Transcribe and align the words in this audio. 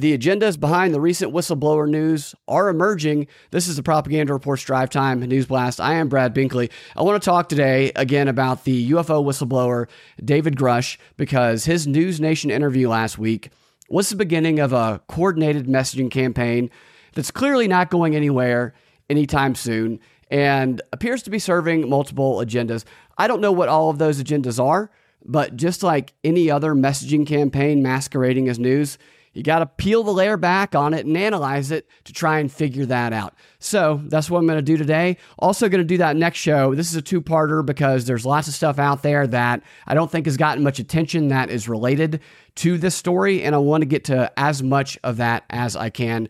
The 0.00 0.16
agendas 0.16 0.58
behind 0.58 0.94
the 0.94 1.00
recent 1.00 1.30
whistleblower 1.30 1.86
news 1.86 2.34
are 2.48 2.70
emerging. 2.70 3.26
This 3.50 3.68
is 3.68 3.76
the 3.76 3.82
Propaganda 3.82 4.32
Reports 4.32 4.62
Drive 4.62 4.88
Time 4.88 5.20
News 5.20 5.44
Blast. 5.44 5.78
I 5.78 5.92
am 5.92 6.08
Brad 6.08 6.34
Binkley. 6.34 6.70
I 6.96 7.02
want 7.02 7.22
to 7.22 7.28
talk 7.28 7.50
today 7.50 7.92
again 7.94 8.26
about 8.26 8.64
the 8.64 8.92
UFO 8.92 9.22
whistleblower 9.22 9.90
David 10.24 10.56
Grusch 10.56 10.96
because 11.18 11.66
his 11.66 11.86
News 11.86 12.18
Nation 12.18 12.50
interview 12.50 12.88
last 12.88 13.18
week 13.18 13.50
was 13.90 14.08
the 14.08 14.16
beginning 14.16 14.58
of 14.58 14.72
a 14.72 15.02
coordinated 15.06 15.66
messaging 15.66 16.10
campaign 16.10 16.70
that's 17.12 17.30
clearly 17.30 17.68
not 17.68 17.90
going 17.90 18.16
anywhere 18.16 18.72
anytime 19.10 19.54
soon 19.54 20.00
and 20.30 20.80
appears 20.94 21.22
to 21.24 21.30
be 21.30 21.38
serving 21.38 21.90
multiple 21.90 22.38
agendas. 22.38 22.84
I 23.18 23.26
don't 23.26 23.42
know 23.42 23.52
what 23.52 23.68
all 23.68 23.90
of 23.90 23.98
those 23.98 24.22
agendas 24.22 24.58
are, 24.64 24.90
but 25.26 25.56
just 25.56 25.82
like 25.82 26.14
any 26.24 26.50
other 26.50 26.74
messaging 26.74 27.26
campaign 27.26 27.82
masquerading 27.82 28.48
as 28.48 28.58
news, 28.58 28.96
you 29.32 29.44
got 29.44 29.60
to 29.60 29.66
peel 29.66 30.02
the 30.02 30.10
layer 30.10 30.36
back 30.36 30.74
on 30.74 30.92
it 30.92 31.06
and 31.06 31.16
analyze 31.16 31.70
it 31.70 31.86
to 32.04 32.12
try 32.12 32.40
and 32.40 32.50
figure 32.50 32.86
that 32.86 33.12
out. 33.12 33.34
So 33.60 34.00
that's 34.06 34.28
what 34.28 34.38
I'm 34.38 34.46
going 34.46 34.58
to 34.58 34.62
do 34.62 34.76
today. 34.76 35.18
Also, 35.38 35.68
going 35.68 35.80
to 35.80 35.84
do 35.84 35.98
that 35.98 36.16
next 36.16 36.38
show. 36.38 36.74
This 36.74 36.90
is 36.90 36.96
a 36.96 37.02
two 37.02 37.22
parter 37.22 37.64
because 37.64 38.06
there's 38.06 38.26
lots 38.26 38.48
of 38.48 38.54
stuff 38.54 38.78
out 38.78 39.02
there 39.02 39.26
that 39.28 39.62
I 39.86 39.94
don't 39.94 40.10
think 40.10 40.26
has 40.26 40.36
gotten 40.36 40.64
much 40.64 40.80
attention 40.80 41.28
that 41.28 41.48
is 41.48 41.68
related 41.68 42.20
to 42.56 42.76
this 42.76 42.96
story. 42.96 43.42
And 43.42 43.54
I 43.54 43.58
want 43.58 43.82
to 43.82 43.86
get 43.86 44.04
to 44.06 44.32
as 44.36 44.62
much 44.62 44.98
of 45.04 45.18
that 45.18 45.44
as 45.48 45.76
I 45.76 45.90
can. 45.90 46.28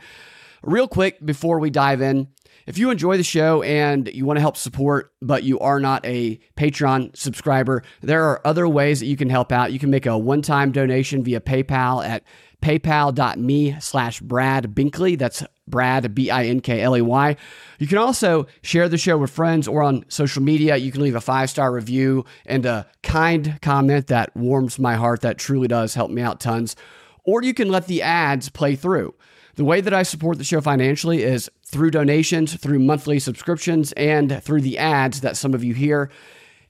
Real 0.63 0.87
quick 0.87 1.25
before 1.25 1.59
we 1.59 1.71
dive 1.71 2.03
in, 2.03 2.29
if 2.67 2.79
you 2.79 2.91
enjoy 2.91 3.17
the 3.17 3.25
show 3.25 3.63
and 3.63 4.09
you 4.13 4.27
want 4.27 4.37
to 4.37 4.43
help 4.43 4.57
support, 4.57 5.13
but 5.23 5.43
you 5.43 5.59
are 5.59 5.81
not 5.81 6.05
a 6.05 6.39
Patreon 6.57 7.17
subscriber, 7.17 7.83
there 8.03 8.25
are 8.25 8.47
other 8.47 8.69
ways 8.69 9.01
that 9.01 9.07
you 9.07 9.17
can 9.17 9.31
help 9.31 9.51
out. 9.51 9.73
You 9.73 9.79
can 9.79 9.91
make 9.91 10.07
a 10.07 10.17
one 10.17 10.43
time 10.43 10.71
donation 10.71 11.25
via 11.25 11.41
PayPal 11.41 12.07
at 12.07 12.23
paypal.me 12.61 13.77
slash 13.81 14.21
Brad 14.21 14.75
Binkley. 14.75 15.19
That's 15.19 15.45
Brad, 15.67 16.15
B 16.15 16.31
I 16.31 16.47
N 16.47 16.61
K 16.61 16.81
L 16.81 16.97
E 16.97 17.01
Y. 17.01 17.37
You 17.79 17.87
can 17.87 17.99
also 17.99 18.47
share 18.63 18.89
the 18.89 18.99
show 18.99 19.17
with 19.19 19.31
friends 19.31 19.69
or 19.69 19.83
on 19.83 20.05
social 20.09 20.43
media. 20.43 20.77
You 20.77 20.93
can 20.93 21.03
leave 21.03 21.15
a 21.15 21.21
five 21.21 21.51
star 21.51 21.73
review 21.73 22.25
and 22.47 22.67
a 22.67 22.87
kind 23.03 23.59
comment 23.63 24.09
that 24.09 24.37
warms 24.37 24.79
my 24.79 24.97
heart. 24.97 25.21
That 25.21 25.39
truly 25.39 25.69
does 25.69 25.95
help 25.95 26.11
me 26.11 26.23
out 26.23 26.41
tons. 26.41 26.77
Or 27.25 27.43
you 27.43 27.55
can 27.55 27.69
let 27.69 27.87
the 27.87 28.03
ads 28.03 28.49
play 28.49 28.77
through. 28.77 29.15
The 29.57 29.65
way 29.65 29.81
that 29.81 29.93
I 29.93 30.05
support 30.05 30.39
the 30.39 30.45
show 30.45 30.61
financially 30.61 31.23
is 31.23 31.51
through 31.67 31.91
donations, 31.91 32.55
through 32.55 32.79
monthly 32.79 33.19
subscriptions, 33.19 33.93
and 33.93 34.43
through 34.43 34.63
the 34.63 34.79
ads 34.79 35.21
that 35.21 35.37
some 35.37 35.55
of 35.55 35.63
you 35.63 35.75
hear. 35.75 36.11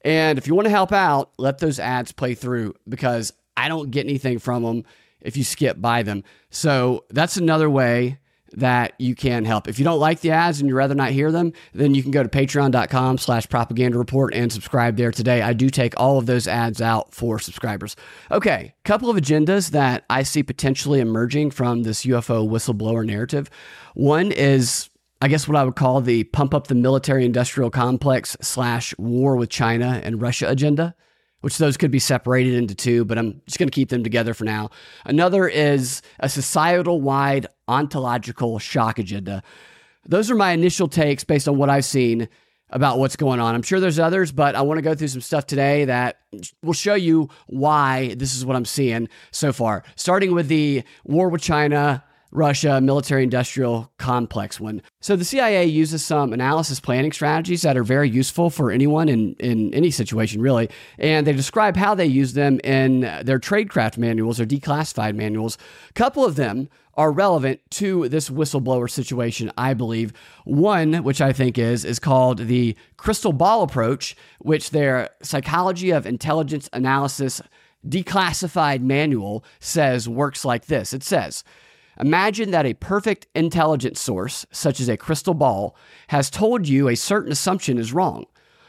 And 0.05 0.39
if 0.39 0.47
you 0.47 0.55
want 0.55 0.67
to 0.67 0.71
help 0.71 0.93
out, 0.93 1.31
let 1.39 1.59
those 1.59 1.79
ads 1.79 2.11
play 2.13 2.35
through 2.35 2.75
because 2.89 3.33
I 3.57 3.69
don't 3.69 3.91
get 3.91 4.07
anything 4.07 4.39
from 4.39 4.63
them 4.63 4.85
if 5.23 5.37
you 5.37 5.45
skip 5.45 5.81
by 5.81 6.03
them. 6.03 6.25
So 6.51 7.05
that's 7.11 7.37
another 7.37 7.69
way 7.71 8.19
that 8.53 8.95
you 8.99 9.15
can 9.15 9.45
help. 9.45 9.69
If 9.69 9.79
you 9.79 9.85
don't 9.85 10.01
like 10.01 10.21
the 10.21 10.33
ads 10.33 10.61
and 10.61 10.69
you'd 10.69 10.75
rather 10.75 10.95
not 10.95 11.11
hear 11.11 11.31
them, 11.31 11.53
then 11.73 11.95
you 11.95 12.03
can 12.03 12.11
go 12.11 12.23
to 12.23 12.29
patreon.com 12.29 13.19
slash 13.19 13.49
propaganda 13.49 13.99
report 13.99 14.35
and 14.35 14.53
subscribe 14.53 14.97
there 14.97 15.13
today. 15.13 15.43
I 15.43 15.53
do 15.53 15.71
take 15.71 15.95
all 15.97 16.19
of 16.19 16.27
those 16.27 16.49
ads 16.49 16.81
out 16.81 17.15
for 17.15 17.39
subscribers. 17.39 17.97
Okay, 18.31 18.75
couple 18.85 19.11
of 19.11 19.17
agendas 19.17 19.71
that 19.71 20.05
I 20.11 20.23
see 20.23 20.43
potentially 20.43 21.01
emerging 21.01 21.53
from 21.53 21.83
this 21.83 22.05
UFO 22.05 22.49
whistleblower 22.49 23.07
narrative. 23.07 23.51
One 23.95 24.33
is 24.33 24.91
I 25.23 25.29
guess 25.29 25.47
what 25.47 25.57
I 25.57 25.65
would 25.65 25.77
call 25.77 26.01
the 26.01 26.25
pump 26.25 26.55
up 26.55 26.69
the 26.69 26.75
military 26.75 27.27
industrial 27.27 27.71
complex 27.71 28.39
slash 28.41 28.97
war 28.97 29.37
with 29.37 29.51
China 29.51 30.01
and 30.03 30.21
Russia 30.21 30.49
agenda 30.49 30.95
which 31.41 31.59
those 31.59 31.77
could 31.77 31.91
be 31.91 31.99
separated 31.99 32.55
into 32.55 32.75
two, 32.75 33.05
but 33.05 33.19
I'm 33.19 33.41
just 33.47 33.59
going 33.59 33.69
to 33.69 33.75
keep 33.75 33.89
them 33.89 34.03
together 34.03 34.35
for 34.35 34.45
now. 34.45 34.71
Another 35.05 35.49
is 35.49 36.03
a 36.19 36.29
societal 36.29 37.01
wide 37.01 37.47
ontological 37.69 38.59
shock 38.59 38.99
agenda. 38.99 39.43
Those 40.07 40.31
are 40.31 40.35
my 40.35 40.53
initial 40.53 40.89
takes 40.89 41.25
based 41.25 41.49
on 41.49 41.57
what 41.57 41.71
I've 41.71 41.85
seen 41.85 42.29
about 42.71 42.99
what's 42.99 43.17
going 43.17 43.41
on. 43.41 43.55
I'm 43.55 43.63
sure 43.63 43.81
there's 43.81 43.99
others, 43.99 44.33
but 44.33 44.55
I 44.55 44.63
want 44.63 44.79
to 44.79 44.83
go 44.83 44.95
through 44.95 45.09
some 45.09 45.21
stuff 45.21 45.47
today 45.47 45.87
that 45.87 46.21
will 46.63 46.73
show 46.73 46.95
you 46.95 47.29
why 47.47 48.15
this 48.15 48.37
is 48.37 48.47
what 48.47 48.57
I'm 48.57 48.65
seeing 48.65 49.09
so 49.33 49.53
far. 49.53 49.83
Starting 49.97 50.33
with 50.35 50.49
the 50.49 50.85
war 51.05 51.29
with 51.29 51.43
China, 51.43 52.05
Russia 52.33 52.81
military 52.81 53.25
industrial 53.25 53.91
complex 53.99 54.61
one. 54.61 54.83
So 55.01 55.17
the 55.17 55.25
CIA 55.25 55.65
uses 55.65 56.05
some 56.05 56.33
analysis 56.33 56.79
planning 56.79 57.13
strategies 57.13 57.63
that 57.63 57.77
are 57.77 57.85
very 57.85 58.09
useful 58.09 58.51
for 58.51 58.71
anyone 58.71 59.09
in, 59.09 59.35
in 59.41 59.75
any 59.75 59.91
situation, 59.91 60.41
really. 60.41 60.71
And 60.99 61.27
they 61.27 61.33
describe 61.33 61.77
how 61.77 61.95
they 61.95 62.07
use 62.07 62.35
them 62.35 62.61
in 62.63 63.01
their 63.01 63.41
tradecraft 63.41 63.99
manuals 63.99 64.39
or 64.39 64.47
declassified 64.47 65.15
manuals. 65.15 65.59
A 65.89 65.93
couple 65.95 66.25
of 66.25 66.37
them 66.37 66.69
are 66.95 67.11
relevant 67.11 67.61
to 67.71 68.09
this 68.09 68.29
whistleblower 68.29 68.91
situation, 68.91 69.51
I 69.57 69.75
believe. 69.75 70.13
One, 70.45 71.03
which 71.03 71.21
I 71.21 71.33
think 71.33 71.57
is, 71.57 71.85
is 71.85 71.99
called 71.99 72.39
the 72.39 72.77
crystal 72.97 73.33
ball 73.33 73.63
approach, 73.63 74.17
which 74.39 74.71
their 74.71 75.11
psychology 75.23 75.91
of 75.91 76.07
intelligence 76.07 76.69
analysis 76.73 77.41
declassified 77.89 78.83
manual 78.83 79.45
says 79.61 80.09
works 80.09 80.45
like 80.45 80.67
this. 80.67 80.93
It 80.93 81.03
says, 81.03 81.45
Imagine 82.01 82.51
that 82.53 82.67
a 82.67 82.75
perfect 82.75 83.27
intelligence 83.35 84.01
source, 84.01 84.47
such 84.51 84.81
as 84.81 84.89
a 84.89 84.97
crystal 84.97 85.35
ball, 85.35 85.77
has 86.09 86.31
told 86.31 86.67
you 86.67 86.89
a 86.89 86.97
certain 86.97 87.31
assumption 87.31 87.77
is 87.77 87.93
wrong. 87.93 88.25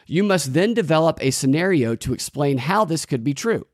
You 0.06 0.24
must 0.24 0.54
then 0.54 0.74
develop 0.74 1.18
a 1.22 1.32
scenario 1.32 1.96
to 1.96 2.14
explain 2.14 2.58
how 2.58 2.84
this 2.84 3.06
could 3.06 3.24
be 3.24 3.34
true. 3.34 3.66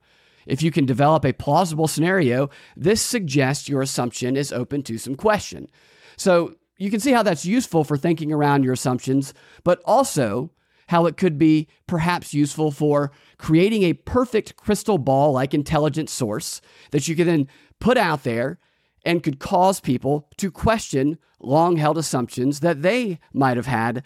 If 0.46 0.62
you 0.62 0.72
can 0.72 0.86
develop 0.86 1.26
a 1.26 1.34
plausible 1.34 1.88
scenario, 1.88 2.50
this 2.76 3.02
suggests 3.02 3.68
your 3.68 3.82
assumption 3.82 4.38
is 4.38 4.54
open 4.54 4.84
to 4.84 4.98
some 4.98 5.16
question. 5.16 5.68
So 6.16 6.56
you 6.78 6.92
can 6.92 7.00
see 7.00 7.12
how 7.12 7.24
that's 7.24 7.46
useful 7.46 7.84
for 7.84 7.98
thinking 7.98 8.32
around 8.32 8.64
your 8.64 8.74
assumptions, 8.74 9.34
but 9.64 9.82
also 9.86 10.52
how 10.88 11.06
it 11.06 11.18
could 11.18 11.38
be 11.38 11.68
perhaps 11.88 12.34
useful 12.34 12.72
for 12.72 13.12
creating 13.38 13.84
a 13.84 13.94
perfect 13.94 14.56
crystal 14.56 14.98
ball 14.98 15.32
like 15.34 15.54
intelligence 15.54 16.12
source 16.12 16.62
that 16.92 17.08
you 17.08 17.16
can 17.16 17.28
then 17.28 17.48
put 17.80 17.98
out 17.98 18.24
there 18.24 18.60
and 19.06 19.24
could 19.24 19.40
cause 19.40 19.80
people 19.80 20.28
to 20.38 20.52
question 20.52 21.18
long 21.40 21.78
held 21.78 21.98
assumptions 21.98 22.62
that 22.62 22.82
they 22.82 23.20
might 23.34 23.58
have 23.58 23.68
had. 23.68 24.04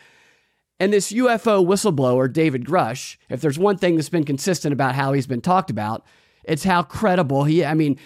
And 0.79 0.91
this 0.91 1.12
UFO 1.12 1.66
whistleblower, 1.66 2.31
David 2.31 2.66
Grusch, 2.66 3.18
if 3.30 3.40
there's 3.41 3.59
one 3.59 3.78
thing 3.78 3.96
that's 3.96 4.09
been 4.09 4.24
consistent 4.24 4.74
about 4.74 4.96
how 4.96 5.13
he's 5.13 5.28
been 5.28 5.41
talked 5.41 5.69
about, 5.69 6.03
it's 6.44 6.63
how 6.63 6.81
credible 6.81 7.44
he, 7.44 7.63
I 7.63 7.74
mean, 7.74 8.00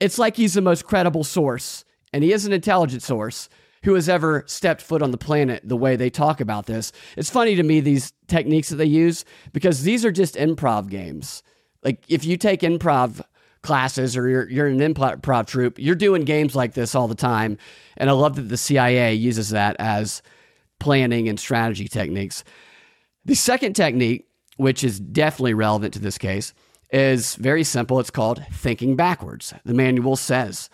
it's 0.00 0.18
like 0.18 0.36
he's 0.36 0.54
the 0.54 0.60
most 0.60 0.84
credible 0.84 1.24
source, 1.24 1.84
and 2.12 2.22
he 2.22 2.32
is 2.32 2.46
an 2.46 2.52
intelligent 2.52 3.02
source 3.02 3.48
who 3.82 3.94
has 3.94 4.08
ever 4.08 4.44
stepped 4.46 4.80
foot 4.80 5.02
on 5.02 5.10
the 5.10 5.18
planet 5.18 5.60
the 5.64 5.76
way 5.76 5.96
they 5.96 6.08
talk 6.08 6.40
about 6.40 6.66
this. 6.66 6.92
It's 7.16 7.30
funny 7.30 7.54
to 7.56 7.62
me, 7.62 7.80
these 7.80 8.12
techniques 8.28 8.70
that 8.70 8.76
they 8.76 8.86
use, 8.86 9.24
because 9.52 9.82
these 9.82 10.04
are 10.04 10.12
just 10.12 10.36
improv 10.36 10.88
games. 10.88 11.42
Like, 11.82 12.04
if 12.08 12.24
you 12.24 12.36
take 12.36 12.60
improv 12.60 13.22
classes 13.64 14.16
or 14.16 14.28
you're, 14.28 14.48
you're 14.48 14.66
an 14.66 14.78
improv 14.78 15.46
troupe, 15.46 15.78
you're 15.78 15.96
doing 15.96 16.22
games 16.22 16.54
like 16.54 16.74
this 16.74 16.94
all 16.94 17.08
the 17.08 17.14
time. 17.14 17.58
And 17.96 18.08
I 18.08 18.12
love 18.12 18.36
that 18.36 18.48
the 18.48 18.56
CIA 18.56 19.14
uses 19.14 19.50
that 19.50 19.74
as 19.80 20.22
planning 20.78 21.28
and 21.28 21.40
strategy 21.40 21.88
techniques. 21.88 22.44
The 23.24 23.34
second 23.34 23.74
technique, 23.74 24.28
which 24.56 24.84
is 24.84 25.00
definitely 25.00 25.54
relevant 25.54 25.94
to 25.94 26.00
this 26.00 26.18
case, 26.18 26.54
is 26.92 27.34
very 27.36 27.64
simple. 27.64 27.98
It's 27.98 28.10
called 28.10 28.44
thinking 28.52 28.94
backwards. 28.94 29.52
The 29.64 29.74
manual 29.74 30.16
says, 30.16 30.70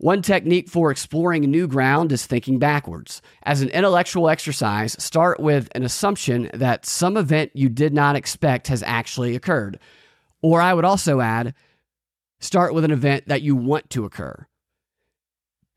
one 0.00 0.22
technique 0.22 0.68
for 0.68 0.92
exploring 0.92 1.42
new 1.42 1.66
ground 1.66 2.12
is 2.12 2.24
thinking 2.24 2.60
backwards. 2.60 3.20
As 3.42 3.62
an 3.62 3.68
intellectual 3.70 4.28
exercise, 4.28 4.94
start 5.02 5.40
with 5.40 5.68
an 5.74 5.82
assumption 5.82 6.50
that 6.54 6.86
some 6.86 7.16
event 7.16 7.50
you 7.54 7.68
did 7.68 7.92
not 7.92 8.14
expect 8.14 8.68
has 8.68 8.84
actually 8.84 9.34
occurred. 9.34 9.80
Or 10.40 10.60
I 10.60 10.72
would 10.72 10.84
also 10.84 11.20
add, 11.20 11.52
Start 12.40 12.74
with 12.74 12.84
an 12.84 12.90
event 12.90 13.26
that 13.26 13.42
you 13.42 13.56
want 13.56 13.90
to 13.90 14.04
occur. 14.04 14.46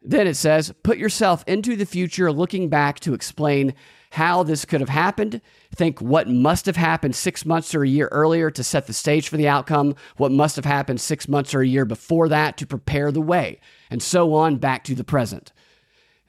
Then 0.01 0.25
it 0.25 0.35
says, 0.35 0.73
put 0.83 0.97
yourself 0.97 1.43
into 1.45 1.75
the 1.75 1.85
future 1.85 2.31
looking 2.31 2.69
back 2.69 2.99
to 3.01 3.13
explain 3.13 3.75
how 4.11 4.43
this 4.43 4.65
could 4.65 4.81
have 4.81 4.89
happened, 4.89 5.41
think 5.73 6.01
what 6.01 6.27
must 6.27 6.65
have 6.65 6.75
happened 6.75 7.15
six 7.15 7.45
months 7.45 7.73
or 7.73 7.83
a 7.83 7.87
year 7.87 8.09
earlier 8.11 8.51
to 8.51 8.63
set 8.63 8.87
the 8.87 8.93
stage 8.93 9.29
for 9.29 9.37
the 9.37 9.47
outcome, 9.47 9.95
what 10.17 10.31
must 10.31 10.55
have 10.55 10.65
happened 10.65 10.99
six 10.99 11.27
months 11.27 11.53
or 11.53 11.61
a 11.61 11.67
year 11.67 11.85
before 11.85 12.27
that 12.27 12.57
to 12.57 12.65
prepare 12.65 13.11
the 13.11 13.21
way, 13.21 13.59
and 13.89 14.01
so 14.01 14.33
on 14.33 14.57
back 14.57 14.83
to 14.83 14.95
the 14.95 15.03
present. 15.03 15.53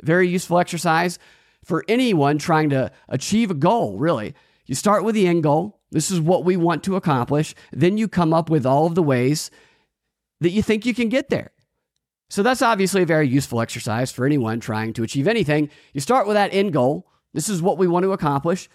Very 0.00 0.28
useful 0.28 0.58
exercise 0.58 1.18
for 1.64 1.84
anyone 1.88 2.38
trying 2.38 2.70
to 2.70 2.90
achieve 3.08 3.50
a 3.50 3.54
goal, 3.54 3.98
really. 3.98 4.34
You 4.66 4.74
start 4.74 5.02
with 5.02 5.14
the 5.14 5.26
end 5.26 5.42
goal. 5.42 5.80
This 5.90 6.10
is 6.10 6.20
what 6.20 6.44
we 6.44 6.56
want 6.56 6.84
to 6.84 6.96
accomplish. 6.96 7.54
Then 7.72 7.98
you 7.98 8.06
come 8.06 8.32
up 8.32 8.48
with 8.48 8.64
all 8.64 8.86
of 8.86 8.94
the 8.94 9.02
ways 9.02 9.50
that 10.42 10.50
you 10.50 10.62
think 10.62 10.84
you 10.84 10.92
can 10.92 11.08
get 11.08 11.30
there. 11.30 11.52
So 12.28 12.42
that's 12.42 12.62
obviously 12.62 13.02
a 13.02 13.06
very 13.06 13.28
useful 13.28 13.60
exercise 13.60 14.10
for 14.10 14.26
anyone 14.26 14.58
trying 14.58 14.92
to 14.94 15.02
achieve 15.02 15.28
anything. 15.28 15.70
You 15.92 16.00
start 16.00 16.26
with 16.26 16.34
that 16.34 16.52
end 16.52 16.72
goal. 16.72 17.06
This 17.32 17.48
is 17.48 17.62
what 17.62 17.78
we 17.78 17.86
want 17.86 18.04
to 18.04 18.12
accomplish. 18.12 18.68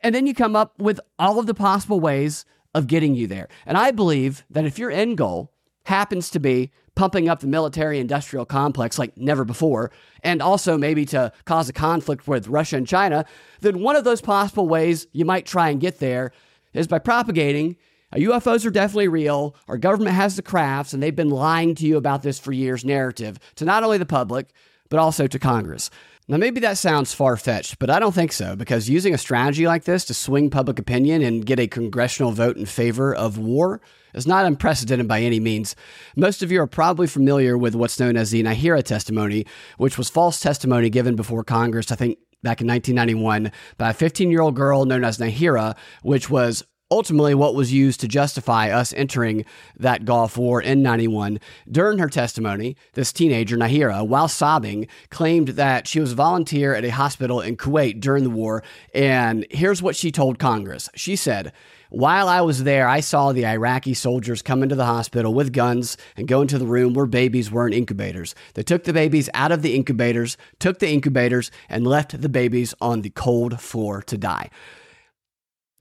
And 0.00 0.14
then 0.14 0.26
you 0.26 0.34
come 0.34 0.54
up 0.54 0.78
with 0.78 1.00
all 1.18 1.38
of 1.38 1.46
the 1.46 1.54
possible 1.54 1.98
ways 1.98 2.44
of 2.74 2.86
getting 2.88 3.14
you 3.14 3.26
there. 3.26 3.48
And 3.66 3.78
I 3.78 3.90
believe 3.90 4.44
that 4.50 4.66
if 4.66 4.78
your 4.78 4.90
end 4.90 5.16
goal 5.16 5.52
happens 5.84 6.28
to 6.30 6.40
be 6.40 6.72
pumping 6.94 7.28
up 7.28 7.40
the 7.40 7.46
military 7.46 7.98
industrial 7.98 8.44
complex 8.44 8.98
like 8.98 9.16
never 9.16 9.44
before, 9.44 9.90
and 10.22 10.42
also 10.42 10.76
maybe 10.76 11.04
to 11.06 11.32
cause 11.44 11.68
a 11.68 11.72
conflict 11.72 12.28
with 12.28 12.48
Russia 12.48 12.76
and 12.76 12.86
China, 12.86 13.24
then 13.60 13.80
one 13.80 13.96
of 13.96 14.04
those 14.04 14.20
possible 14.20 14.68
ways 14.68 15.06
you 15.12 15.24
might 15.24 15.46
try 15.46 15.70
and 15.70 15.80
get 15.80 16.00
there 16.00 16.32
is 16.72 16.86
by 16.86 16.98
propagating 16.98 17.76
UFOs 18.16 18.64
are 18.64 18.70
definitely 18.70 19.08
real. 19.08 19.56
Our 19.68 19.78
government 19.78 20.14
has 20.14 20.36
the 20.36 20.42
crafts, 20.42 20.92
and 20.92 21.02
they've 21.02 21.14
been 21.14 21.30
lying 21.30 21.74
to 21.76 21.86
you 21.86 21.96
about 21.96 22.22
this 22.22 22.38
for 22.38 22.52
years 22.52 22.84
narrative 22.84 23.38
to 23.56 23.64
not 23.64 23.82
only 23.82 23.98
the 23.98 24.06
public, 24.06 24.48
but 24.88 25.00
also 25.00 25.26
to 25.26 25.38
Congress. 25.38 25.90
Now, 26.26 26.38
maybe 26.38 26.60
that 26.60 26.78
sounds 26.78 27.12
far 27.12 27.36
fetched, 27.36 27.78
but 27.78 27.90
I 27.90 27.98
don't 27.98 28.14
think 28.14 28.32
so, 28.32 28.56
because 28.56 28.88
using 28.88 29.12
a 29.12 29.18
strategy 29.18 29.66
like 29.66 29.84
this 29.84 30.06
to 30.06 30.14
swing 30.14 30.48
public 30.48 30.78
opinion 30.78 31.20
and 31.22 31.44
get 31.44 31.60
a 31.60 31.66
congressional 31.66 32.32
vote 32.32 32.56
in 32.56 32.64
favor 32.64 33.14
of 33.14 33.36
war 33.36 33.82
is 34.14 34.26
not 34.26 34.46
unprecedented 34.46 35.06
by 35.06 35.20
any 35.20 35.38
means. 35.38 35.76
Most 36.16 36.42
of 36.42 36.50
you 36.50 36.62
are 36.62 36.66
probably 36.66 37.06
familiar 37.06 37.58
with 37.58 37.74
what's 37.74 38.00
known 38.00 38.16
as 38.16 38.30
the 38.30 38.42
Nayirah 38.42 38.84
testimony, 38.84 39.44
which 39.76 39.98
was 39.98 40.08
false 40.08 40.40
testimony 40.40 40.88
given 40.88 41.14
before 41.14 41.44
Congress, 41.44 41.92
I 41.92 41.96
think 41.96 42.18
back 42.42 42.60
in 42.60 42.68
1991, 42.68 43.52
by 43.76 43.90
a 43.90 43.94
15 43.94 44.30
year 44.30 44.40
old 44.40 44.56
girl 44.56 44.86
known 44.86 45.04
as 45.04 45.18
Nayirah, 45.18 45.76
which 46.02 46.30
was 46.30 46.64
ultimately 46.90 47.34
what 47.34 47.54
was 47.54 47.72
used 47.72 48.00
to 48.00 48.08
justify 48.08 48.70
us 48.70 48.92
entering 48.94 49.44
that 49.76 50.04
Gulf 50.04 50.36
War 50.36 50.60
in 50.60 50.82
91. 50.82 51.40
During 51.70 51.98
her 51.98 52.08
testimony, 52.08 52.76
this 52.92 53.12
teenager, 53.12 53.56
Nayirah, 53.56 54.06
while 54.06 54.28
sobbing, 54.28 54.86
claimed 55.10 55.48
that 55.48 55.88
she 55.88 56.00
was 56.00 56.12
a 56.12 56.16
volunteer 56.16 56.74
at 56.74 56.84
a 56.84 56.90
hospital 56.90 57.40
in 57.40 57.56
Kuwait 57.56 58.00
during 58.00 58.24
the 58.24 58.30
war. 58.30 58.62
And 58.94 59.46
here's 59.50 59.82
what 59.82 59.96
she 59.96 60.10
told 60.12 60.38
Congress 60.38 60.88
She 60.94 61.16
said, 61.16 61.52
while 61.90 62.28
I 62.28 62.40
was 62.40 62.64
there, 62.64 62.88
I 62.88 62.98
saw 62.98 63.32
the 63.32 63.46
Iraqi 63.46 63.94
soldiers 63.94 64.42
come 64.42 64.64
into 64.64 64.74
the 64.74 64.84
hospital 64.84 65.32
with 65.32 65.52
guns 65.52 65.96
and 66.16 66.26
go 66.26 66.42
into 66.42 66.58
the 66.58 66.66
room 66.66 66.92
where 66.92 67.06
babies 67.06 67.52
were 67.52 67.68
in 67.68 67.72
incubators. 67.72 68.34
They 68.54 68.64
took 68.64 68.82
the 68.82 68.92
babies 68.92 69.30
out 69.32 69.52
of 69.52 69.62
the 69.62 69.76
incubators, 69.76 70.36
took 70.58 70.80
the 70.80 70.90
incubators, 70.90 71.52
and 71.68 71.86
left 71.86 72.20
the 72.20 72.28
babies 72.28 72.74
on 72.80 73.02
the 73.02 73.10
cold 73.10 73.60
floor 73.60 74.02
to 74.02 74.18
die. 74.18 74.50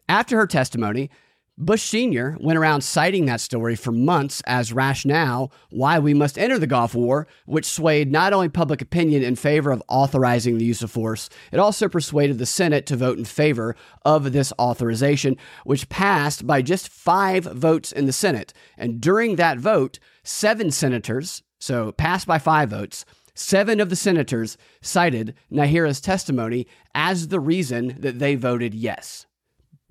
After 0.07 0.37
her 0.37 0.47
testimony, 0.47 1.09
Bush 1.55 1.83
Sr. 1.83 2.35
went 2.39 2.57
around 2.57 2.81
citing 2.81 3.27
that 3.27 3.39
story 3.39 3.75
for 3.75 3.91
months 3.91 4.41
as 4.47 4.73
rationale 4.73 5.51
why 5.69 5.99
we 5.99 6.11
must 6.15 6.39
enter 6.39 6.57
the 6.57 6.65
Gulf 6.65 6.95
War, 6.95 7.27
which 7.45 7.67
swayed 7.67 8.11
not 8.11 8.33
only 8.33 8.49
public 8.49 8.81
opinion 8.81 9.21
in 9.21 9.35
favor 9.35 9.71
of 9.71 9.83
authorizing 9.87 10.57
the 10.57 10.65
use 10.65 10.81
of 10.81 10.89
force, 10.89 11.29
it 11.51 11.59
also 11.59 11.87
persuaded 11.87 12.39
the 12.39 12.47
Senate 12.47 12.87
to 12.87 12.95
vote 12.95 13.19
in 13.19 13.25
favor 13.25 13.75
of 14.03 14.31
this 14.31 14.51
authorization, 14.57 15.37
which 15.63 15.89
passed 15.89 16.47
by 16.47 16.63
just 16.63 16.89
five 16.89 17.43
votes 17.43 17.91
in 17.91 18.07
the 18.07 18.13
Senate. 18.13 18.51
And 18.75 18.99
during 18.99 19.35
that 19.35 19.59
vote, 19.59 19.99
seven 20.23 20.71
senators, 20.71 21.43
so 21.59 21.91
passed 21.91 22.25
by 22.25 22.39
five 22.39 22.71
votes, 22.71 23.05
seven 23.35 23.79
of 23.79 23.91
the 23.91 23.95
senators 23.95 24.57
cited 24.81 25.35
Nayirah's 25.51 26.01
testimony 26.01 26.65
as 26.95 27.27
the 27.27 27.39
reason 27.39 27.95
that 27.99 28.17
they 28.17 28.33
voted 28.33 28.73
yes. 28.73 29.27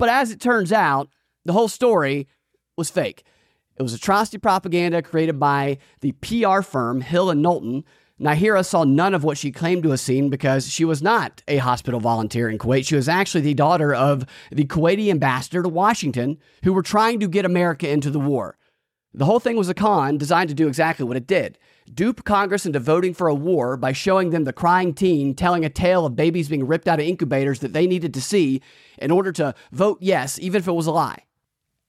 But 0.03 0.09
as 0.09 0.33
it 0.33 0.41
turns 0.41 0.73
out, 0.73 1.11
the 1.45 1.53
whole 1.53 1.69
story 1.69 2.27
was 2.77 2.91
fake. 2.91 3.23
It 3.77 3.85
was 3.85 3.95
atrocity 3.95 4.37
propaganda 4.37 5.01
created 5.01 5.39
by 5.39 5.79
the 6.01 6.11
PR 6.11 6.63
firm 6.63 7.03
Hill 7.03 7.31
and 7.31 7.41
Knowlton. 7.41 7.85
Nayirah 8.21 8.67
saw 8.67 8.83
none 8.83 9.15
of 9.15 9.23
what 9.23 9.39
she 9.39 9.53
claimed 9.53 9.85
to 9.85 9.91
have 9.91 10.01
seen 10.01 10.29
because 10.29 10.69
she 10.69 10.85
was 10.85 11.03
not 11.03 11.45
a 11.47 11.59
hospital 11.59 12.01
volunteer 12.01 12.49
in 12.49 12.59
Kuwait. 12.59 12.85
She 12.85 12.97
was 12.97 13.09
actually 13.09 13.43
the 13.43 13.55
daughter 13.55 13.95
of 13.95 14.27
the 14.51 14.65
Kuwaiti 14.65 15.09
ambassador 15.09 15.63
to 15.63 15.69
Washington, 15.69 16.37
who 16.65 16.73
were 16.73 16.83
trying 16.83 17.21
to 17.21 17.29
get 17.29 17.45
America 17.45 17.89
into 17.89 18.11
the 18.11 18.19
war. 18.19 18.59
The 19.15 19.27
whole 19.27 19.39
thing 19.39 19.57
was 19.57 19.69
a 19.69 19.75
con 19.75 20.19
designed 20.19 20.49
to 20.49 20.55
do 20.57 20.67
exactly 20.67 21.07
what 21.07 21.17
it 21.17 21.29
did 21.29 21.61
dupe 21.93 22.25
Congress 22.25 22.67
into 22.67 22.79
voting 22.79 23.14
for 23.14 23.29
a 23.29 23.34
war 23.34 23.76
by 23.76 23.93
showing 23.93 24.31
them 24.31 24.44
the 24.44 24.52
crying 24.52 24.94
teen 24.94 25.34
telling 25.34 25.64
a 25.64 25.70
tale 25.70 26.06
of 26.06 26.17
babies 26.17 26.49
being 26.49 26.67
ripped 26.67 26.88
out 26.88 27.00
of 27.00 27.06
incubators 27.06 27.61
that 27.61 27.73
they 27.73 27.87
needed 27.87 28.14
to 28.14 28.20
see 28.20 28.61
in 28.99 29.11
order 29.11 29.32
to 29.32 29.55
vote 29.73 29.99
yes, 30.00 30.38
even 30.38 30.61
if 30.61 30.69
it 30.69 30.73
was 30.73 30.87
a 30.87 30.93
lie. 30.93 31.25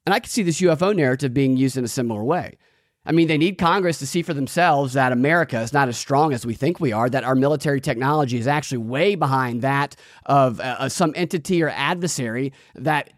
And 0.05 0.13
I 0.13 0.19
could 0.19 0.31
see 0.31 0.43
this 0.43 0.61
UFO 0.61 0.95
narrative 0.95 1.33
being 1.33 1.57
used 1.57 1.77
in 1.77 1.85
a 1.85 1.89
similar 1.89 2.23
way. 2.23 2.57
I 3.05 3.11
mean, 3.11 3.27
they 3.27 3.37
need 3.37 3.57
Congress 3.57 3.99
to 3.99 4.07
see 4.07 4.21
for 4.21 4.33
themselves 4.33 4.93
that 4.93 5.11
America 5.11 5.59
is 5.59 5.73
not 5.73 5.89
as 5.89 5.97
strong 5.97 6.31
as 6.31 6.45
we 6.45 6.53
think 6.53 6.79
we 6.79 6.93
are, 6.93 7.09
that 7.09 7.25
our 7.25 7.35
military 7.35 7.81
technology 7.81 8.37
is 8.37 8.47
actually 8.47 8.77
way 8.77 9.15
behind 9.15 9.61
that 9.61 9.95
of 10.25 10.61
uh, 10.61 10.87
some 10.87 11.11
entity 11.15 11.61
or 11.61 11.69
adversary 11.69 12.53
that 12.75 13.09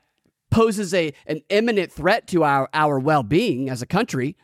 poses 0.50 0.94
a, 0.94 1.14
an 1.28 1.42
imminent 1.50 1.92
threat 1.92 2.28
to 2.28 2.44
our, 2.44 2.68
our 2.74 2.98
well 2.98 3.22
being 3.22 3.70
as 3.70 3.82
a 3.82 3.86
country 3.86 4.36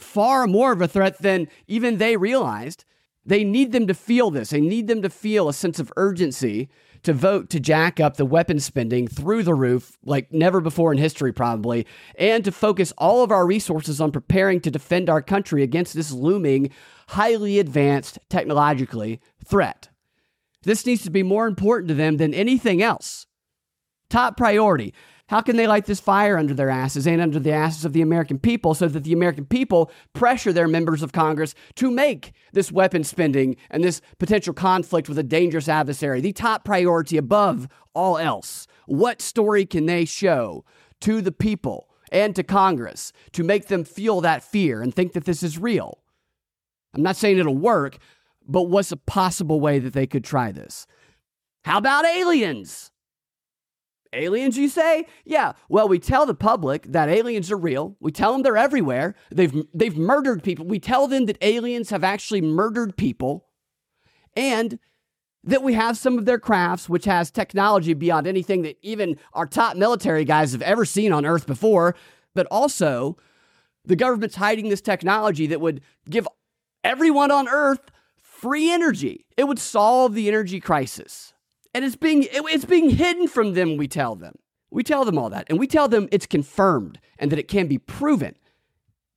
far 0.00 0.46
more 0.46 0.72
of 0.72 0.80
a 0.80 0.88
threat 0.88 1.18
than 1.18 1.48
even 1.66 1.98
they 1.98 2.16
realized. 2.16 2.84
They 3.24 3.44
need 3.44 3.72
them 3.72 3.86
to 3.86 3.94
feel 3.94 4.30
this. 4.30 4.50
They 4.50 4.60
need 4.60 4.86
them 4.86 5.02
to 5.02 5.10
feel 5.10 5.48
a 5.48 5.54
sense 5.54 5.78
of 5.78 5.92
urgency 5.96 6.68
to 7.02 7.12
vote 7.12 7.48
to 7.50 7.60
jack 7.60 7.98
up 7.98 8.16
the 8.16 8.26
weapon 8.26 8.60
spending 8.60 9.08
through 9.08 9.42
the 9.42 9.54
roof 9.54 9.96
like 10.04 10.32
never 10.32 10.60
before 10.60 10.92
in 10.92 10.98
history, 10.98 11.32
probably, 11.32 11.86
and 12.16 12.44
to 12.44 12.52
focus 12.52 12.92
all 12.98 13.22
of 13.22 13.30
our 13.30 13.46
resources 13.46 14.00
on 14.00 14.12
preparing 14.12 14.60
to 14.60 14.70
defend 14.70 15.08
our 15.08 15.22
country 15.22 15.62
against 15.62 15.94
this 15.94 16.12
looming, 16.12 16.70
highly 17.08 17.58
advanced 17.58 18.18
technologically 18.28 19.20
threat. 19.44 19.88
This 20.62 20.84
needs 20.84 21.02
to 21.04 21.10
be 21.10 21.22
more 21.22 21.46
important 21.46 21.88
to 21.88 21.94
them 21.94 22.18
than 22.18 22.34
anything 22.34 22.82
else. 22.82 23.26
Top 24.10 24.36
priority. 24.36 24.92
How 25.30 25.40
can 25.40 25.54
they 25.54 25.68
light 25.68 25.86
this 25.86 26.00
fire 26.00 26.36
under 26.36 26.54
their 26.54 26.70
asses 26.70 27.06
and 27.06 27.20
under 27.20 27.38
the 27.38 27.52
asses 27.52 27.84
of 27.84 27.92
the 27.92 28.02
American 28.02 28.36
people 28.36 28.74
so 28.74 28.88
that 28.88 29.04
the 29.04 29.12
American 29.12 29.46
people 29.46 29.88
pressure 30.12 30.52
their 30.52 30.66
members 30.66 31.04
of 31.04 31.12
Congress 31.12 31.54
to 31.76 31.88
make 31.88 32.32
this 32.52 32.72
weapon 32.72 33.04
spending 33.04 33.54
and 33.70 33.84
this 33.84 34.00
potential 34.18 34.52
conflict 34.52 35.08
with 35.08 35.16
a 35.18 35.22
dangerous 35.22 35.68
adversary 35.68 36.20
the 36.20 36.32
top 36.32 36.64
priority 36.64 37.16
above 37.16 37.68
all 37.94 38.18
else? 38.18 38.66
What 38.86 39.22
story 39.22 39.64
can 39.66 39.86
they 39.86 40.04
show 40.04 40.64
to 41.02 41.20
the 41.20 41.30
people 41.30 41.88
and 42.10 42.34
to 42.34 42.42
Congress 42.42 43.12
to 43.30 43.44
make 43.44 43.68
them 43.68 43.84
feel 43.84 44.20
that 44.22 44.42
fear 44.42 44.82
and 44.82 44.92
think 44.92 45.12
that 45.12 45.26
this 45.26 45.44
is 45.44 45.60
real? 45.60 46.02
I'm 46.92 47.04
not 47.04 47.14
saying 47.14 47.38
it'll 47.38 47.56
work, 47.56 47.98
but 48.48 48.62
what's 48.62 48.90
a 48.90 48.96
possible 48.96 49.60
way 49.60 49.78
that 49.78 49.92
they 49.92 50.08
could 50.08 50.24
try 50.24 50.50
this? 50.50 50.88
How 51.62 51.78
about 51.78 52.04
aliens? 52.04 52.90
Aliens, 54.12 54.58
you 54.58 54.68
say? 54.68 55.06
Yeah. 55.24 55.52
Well, 55.68 55.86
we 55.86 55.98
tell 55.98 56.26
the 56.26 56.34
public 56.34 56.84
that 56.88 57.08
aliens 57.08 57.50
are 57.50 57.56
real. 57.56 57.96
We 58.00 58.10
tell 58.10 58.32
them 58.32 58.42
they're 58.42 58.56
everywhere. 58.56 59.14
They've 59.30 59.64
they've 59.72 59.96
murdered 59.96 60.42
people. 60.42 60.66
We 60.66 60.80
tell 60.80 61.06
them 61.06 61.26
that 61.26 61.38
aliens 61.40 61.90
have 61.90 62.02
actually 62.02 62.40
murdered 62.40 62.96
people, 62.96 63.46
and 64.36 64.78
that 65.44 65.62
we 65.62 65.74
have 65.74 65.96
some 65.96 66.18
of 66.18 66.24
their 66.24 66.40
crafts, 66.40 66.88
which 66.88 67.04
has 67.04 67.30
technology 67.30 67.94
beyond 67.94 68.26
anything 68.26 68.62
that 68.62 68.78
even 68.82 69.16
our 69.32 69.46
top 69.46 69.76
military 69.76 70.24
guys 70.24 70.52
have 70.52 70.62
ever 70.62 70.84
seen 70.84 71.12
on 71.12 71.24
Earth 71.24 71.46
before. 71.46 71.94
But 72.34 72.46
also, 72.50 73.16
the 73.84 73.96
government's 73.96 74.36
hiding 74.36 74.68
this 74.68 74.80
technology 74.80 75.46
that 75.46 75.60
would 75.60 75.82
give 76.08 76.26
everyone 76.82 77.30
on 77.30 77.48
Earth 77.48 77.90
free 78.16 78.70
energy. 78.70 79.26
It 79.36 79.44
would 79.44 79.58
solve 79.58 80.14
the 80.14 80.28
energy 80.28 80.60
crisis. 80.60 81.32
And 81.72 81.84
it's 81.84 81.96
being 81.96 82.26
it's 82.30 82.64
being 82.64 82.90
hidden 82.90 83.28
from 83.28 83.54
them, 83.54 83.76
we 83.76 83.88
tell 83.88 84.16
them. 84.16 84.34
We 84.70 84.82
tell 84.82 85.04
them 85.04 85.18
all 85.18 85.30
that. 85.30 85.46
And 85.48 85.58
we 85.58 85.66
tell 85.66 85.88
them 85.88 86.08
it's 86.12 86.26
confirmed 86.26 87.00
and 87.18 87.30
that 87.32 87.38
it 87.38 87.48
can 87.48 87.66
be 87.66 87.78
proven 87.78 88.36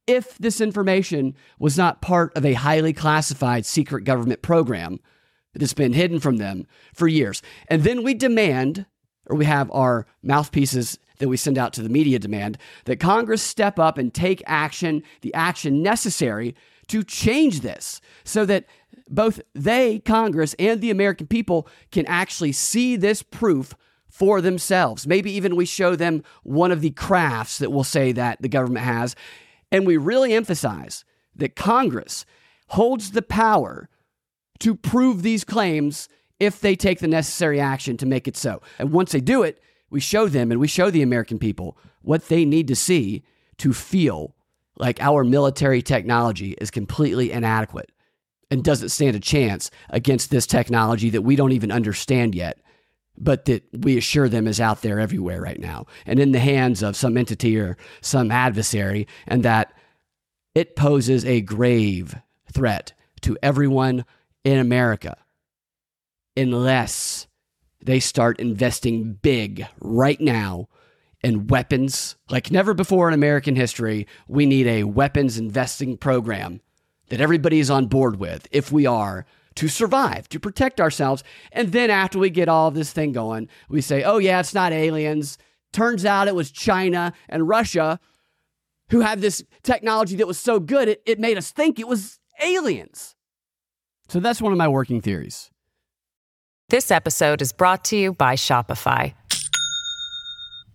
if 0.08 0.38
this 0.38 0.60
information 0.60 1.36
was 1.60 1.78
not 1.78 2.02
part 2.02 2.36
of 2.36 2.46
a 2.46 2.54
highly 2.54 2.94
classified 2.94 3.66
secret 3.66 4.04
government 4.04 4.42
program 4.42 5.00
that 5.54 5.62
has 5.62 5.74
been 5.74 5.94
hidden 5.94 6.20
from 6.20 6.38
them 6.38 6.66
for 6.94 7.08
years. 7.08 7.42
And 7.68 7.84
then 7.84 8.04
we 8.04 8.14
demand, 8.14 8.86
or 9.28 9.38
we 9.38 9.46
have 9.46 9.72
our 9.72 10.06
mouthpieces 10.22 11.00
that 11.20 11.30
we 11.30 11.38
send 11.38 11.58
out 11.58 11.74
to 11.74 11.82
the 11.84 11.90
media 11.90 12.20
demand, 12.20 12.58
that 12.86 13.00
Congress 13.00 13.42
step 13.42 13.80
up 13.80 13.98
and 13.98 14.14
take 14.14 14.44
action, 14.46 15.04
the 15.22 15.34
action 15.34 15.82
necessary 15.82 16.56
to 16.88 17.04
change 17.04 17.62
this 17.62 18.02
so 18.24 18.46
that 18.46 18.66
both 19.10 19.42
they, 19.54 20.00
Congress, 20.00 20.56
and 20.60 20.82
the 20.82 20.92
American 20.92 21.28
people 21.28 21.68
can 21.92 22.06
actually 22.08 22.52
see 22.52 22.96
this 22.96 23.22
proof 23.22 23.76
for 24.10 24.42
themselves. 24.42 25.08
Maybe 25.08 25.32
even 25.32 25.56
we 25.56 25.66
show 25.66 25.96
them 25.96 26.24
one 26.44 26.72
of 26.72 26.82
the 26.82 26.92
crafts 26.92 27.58
that 27.58 27.72
we'll 27.72 27.84
say 27.84 28.12
that 28.12 28.42
the 28.42 28.50
government 28.50 28.86
has. 28.86 29.16
And 29.72 29.88
we 29.88 29.98
really 29.98 30.34
emphasize 30.34 31.04
that 31.36 31.56
Congress 31.56 32.26
holds 32.70 33.12
the 33.12 33.24
power 33.24 33.90
to 34.60 34.76
prove 34.76 35.24
these 35.24 35.44
claims 35.44 36.08
if 36.40 36.60
they 36.60 36.76
take 36.76 37.00
the 37.00 37.08
necessary 37.08 37.60
action 37.60 37.98
to 37.98 38.06
make 38.06 38.28
it 38.28 38.38
so. 38.38 38.62
And 38.78 38.92
once 38.92 39.12
they 39.12 39.22
do 39.22 39.44
it, 39.44 39.62
we 39.90 40.00
show 40.00 40.28
them 40.28 40.52
and 40.52 40.60
we 40.60 40.68
show 40.68 40.90
the 40.90 41.02
American 41.02 41.40
people 41.40 41.78
what 42.02 42.28
they 42.28 42.46
need 42.46 42.68
to 42.68 42.76
see 42.76 43.24
to 43.58 43.74
feel 43.74 44.36
like 44.78 45.02
our 45.02 45.24
military 45.24 45.82
technology 45.82 46.52
is 46.60 46.72
completely 46.72 47.32
inadequate 47.32 47.92
and 48.50 48.64
doesn't 48.64 48.90
stand 48.90 49.16
a 49.16 49.20
chance 49.20 49.72
against 49.90 50.30
this 50.30 50.46
technology 50.46 51.10
that 51.10 51.22
we 51.22 51.36
don't 51.36 51.52
even 51.52 51.72
understand 51.72 52.36
yet, 52.36 52.60
but 53.18 53.46
that 53.46 53.64
we 53.74 53.98
assure 53.98 54.30
them 54.30 54.48
is 54.48 54.60
out 54.60 54.82
there 54.82 55.00
everywhere 55.00 55.42
right 55.42 55.60
now 55.60 55.86
and 56.06 56.20
in 56.20 56.32
the 56.32 56.40
hands 56.40 56.82
of 56.82 56.96
some 56.96 57.18
entity 57.18 57.58
or 57.58 57.78
some 58.02 58.32
adversary, 58.32 59.08
and 59.28 59.44
that 59.44 59.74
it 60.56 60.76
poses 60.76 61.26
a 61.26 61.42
grave 61.42 62.16
threat 62.52 62.94
to 63.22 63.38
everyone 63.42 64.06
in 64.44 64.60
America 64.60 65.18
unless 66.36 67.28
they 67.82 68.00
start 68.00 68.40
investing 68.40 69.14
big 69.14 69.68
right 69.80 70.20
now 70.20 70.68
in 71.24 71.48
weapons 71.48 72.16
like 72.30 72.52
never 72.52 72.74
before 72.74 73.08
in 73.08 73.14
American 73.14 73.56
history. 73.56 74.08
We 74.28 74.46
need 74.46 74.68
a 74.68 74.84
weapons 74.84 75.38
investing 75.38 75.98
program 75.98 76.62
that 77.10 77.22
everybody 77.22 77.60
is 77.60 77.70
on 77.70 77.88
board 77.88 78.20
with 78.20 78.48
if 78.52 78.72
we 78.72 78.86
are 78.86 79.26
to 79.56 79.68
survive, 79.68 80.28
to 80.30 80.40
protect 80.40 80.82
ourselves. 80.82 81.24
And 81.52 81.72
then 81.72 81.90
after 81.90 82.20
we 82.20 82.30
get 82.30 82.50
all 82.50 82.68
of 82.68 82.74
this 82.74 82.92
thing 82.92 83.12
going, 83.12 83.50
we 83.70 83.82
say, 83.82 84.04
oh, 84.04 84.18
yeah, 84.18 84.40
it's 84.40 84.54
not 84.54 84.74
aliens. 84.74 85.38
Turns 85.72 86.06
out 86.06 86.28
it 86.28 86.36
was 86.36 86.52
China 86.52 87.14
and 87.30 87.48
Russia 87.48 88.00
who 88.90 89.02
have 89.02 89.22
this 89.22 89.44
technology 89.64 90.16
that 90.18 90.28
was 90.28 90.40
so 90.40 90.60
good, 90.60 90.88
it, 90.88 91.02
it 91.06 91.20
made 91.20 91.38
us 91.38 91.52
think 91.52 91.80
it 91.80 91.88
was 91.88 92.20
aliens. 92.42 93.16
So 94.10 94.20
that's 94.20 94.42
one 94.42 94.52
of 94.52 94.58
my 94.58 94.68
working 94.68 95.02
theories. 95.02 95.50
This 96.70 96.92
episode 96.92 97.42
is 97.42 97.52
brought 97.54 97.84
to 97.86 97.98
you 97.98 98.14
by 98.14 98.36
Shopify. 98.36 99.14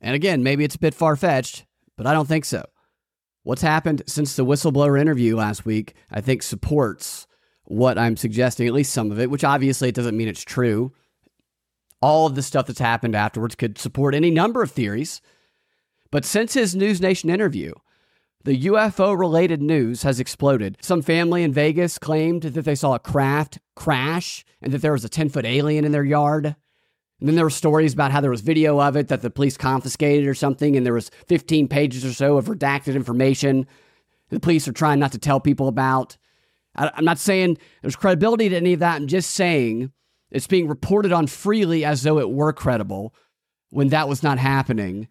And 0.00 0.14
again, 0.14 0.42
maybe 0.42 0.64
it's 0.64 0.76
a 0.76 0.80
bit 0.80 0.94
far 0.94 1.16
fetched, 1.16 1.64
but 1.96 2.06
I 2.06 2.12
don't 2.12 2.28
think 2.28 2.44
so. 2.44 2.64
What's 3.42 3.62
happened 3.62 4.02
since 4.06 4.36
the 4.36 4.44
whistleblower 4.44 5.00
interview 5.00 5.36
last 5.36 5.64
week, 5.64 5.94
I 6.10 6.20
think, 6.20 6.42
supports 6.42 7.26
what 7.64 7.98
I'm 7.98 8.16
suggesting, 8.16 8.66
at 8.66 8.74
least 8.74 8.92
some 8.92 9.10
of 9.10 9.20
it, 9.20 9.30
which 9.30 9.44
obviously 9.44 9.88
it 9.88 9.94
doesn't 9.94 10.16
mean 10.16 10.28
it's 10.28 10.42
true. 10.42 10.92
All 12.02 12.26
of 12.26 12.34
the 12.34 12.42
stuff 12.42 12.66
that's 12.66 12.78
happened 12.78 13.14
afterwards 13.14 13.54
could 13.54 13.78
support 13.78 14.14
any 14.14 14.30
number 14.30 14.62
of 14.62 14.70
theories. 14.70 15.20
But 16.10 16.24
since 16.24 16.54
his 16.54 16.74
News 16.74 17.00
Nation 17.00 17.30
interview, 17.30 17.72
the 18.42 18.64
UFO 18.66 19.18
related 19.18 19.60
news 19.60 20.02
has 20.02 20.18
exploded. 20.18 20.78
Some 20.80 21.02
family 21.02 21.42
in 21.42 21.52
Vegas 21.52 21.98
claimed 21.98 22.42
that 22.42 22.64
they 22.64 22.74
saw 22.74 22.94
a 22.94 22.98
craft 22.98 23.58
crash 23.76 24.44
and 24.62 24.72
that 24.72 24.82
there 24.82 24.92
was 24.92 25.04
a 25.04 25.10
10 25.10 25.28
foot 25.28 25.44
alien 25.44 25.84
in 25.84 25.92
their 25.92 26.04
yard. 26.04 26.56
And 27.20 27.28
then 27.28 27.36
there 27.36 27.44
were 27.44 27.50
stories 27.50 27.92
about 27.92 28.10
how 28.10 28.20
there 28.20 28.30
was 28.30 28.40
video 28.40 28.80
of 28.80 28.96
it 28.96 29.08
that 29.08 29.20
the 29.20 29.30
police 29.30 29.56
confiscated 29.56 30.26
or 30.26 30.34
something, 30.34 30.76
and 30.76 30.84
there 30.84 30.94
was 30.94 31.10
15 31.28 31.68
pages 31.68 32.04
or 32.04 32.12
so 32.12 32.38
of 32.38 32.46
redacted 32.46 32.94
information 32.94 33.66
the 34.30 34.40
police 34.40 34.66
are 34.66 34.72
trying 34.72 34.98
not 34.98 35.12
to 35.12 35.18
tell 35.18 35.40
people 35.40 35.68
about. 35.68 36.16
I, 36.74 36.90
I'm 36.94 37.04
not 37.04 37.18
saying 37.18 37.58
there's 37.82 37.96
credibility 37.96 38.48
to 38.48 38.56
any 38.56 38.72
of 38.72 38.80
that. 38.80 38.96
I'm 38.96 39.08
just 39.08 39.32
saying 39.32 39.92
it's 40.30 40.46
being 40.46 40.68
reported 40.68 41.12
on 41.12 41.26
freely 41.26 41.84
as 41.84 42.02
though 42.02 42.18
it 42.18 42.30
were 42.30 42.52
credible 42.52 43.14
when 43.70 43.88
that 43.88 44.08
was 44.08 44.22
not 44.22 44.38
happening. 44.38 45.08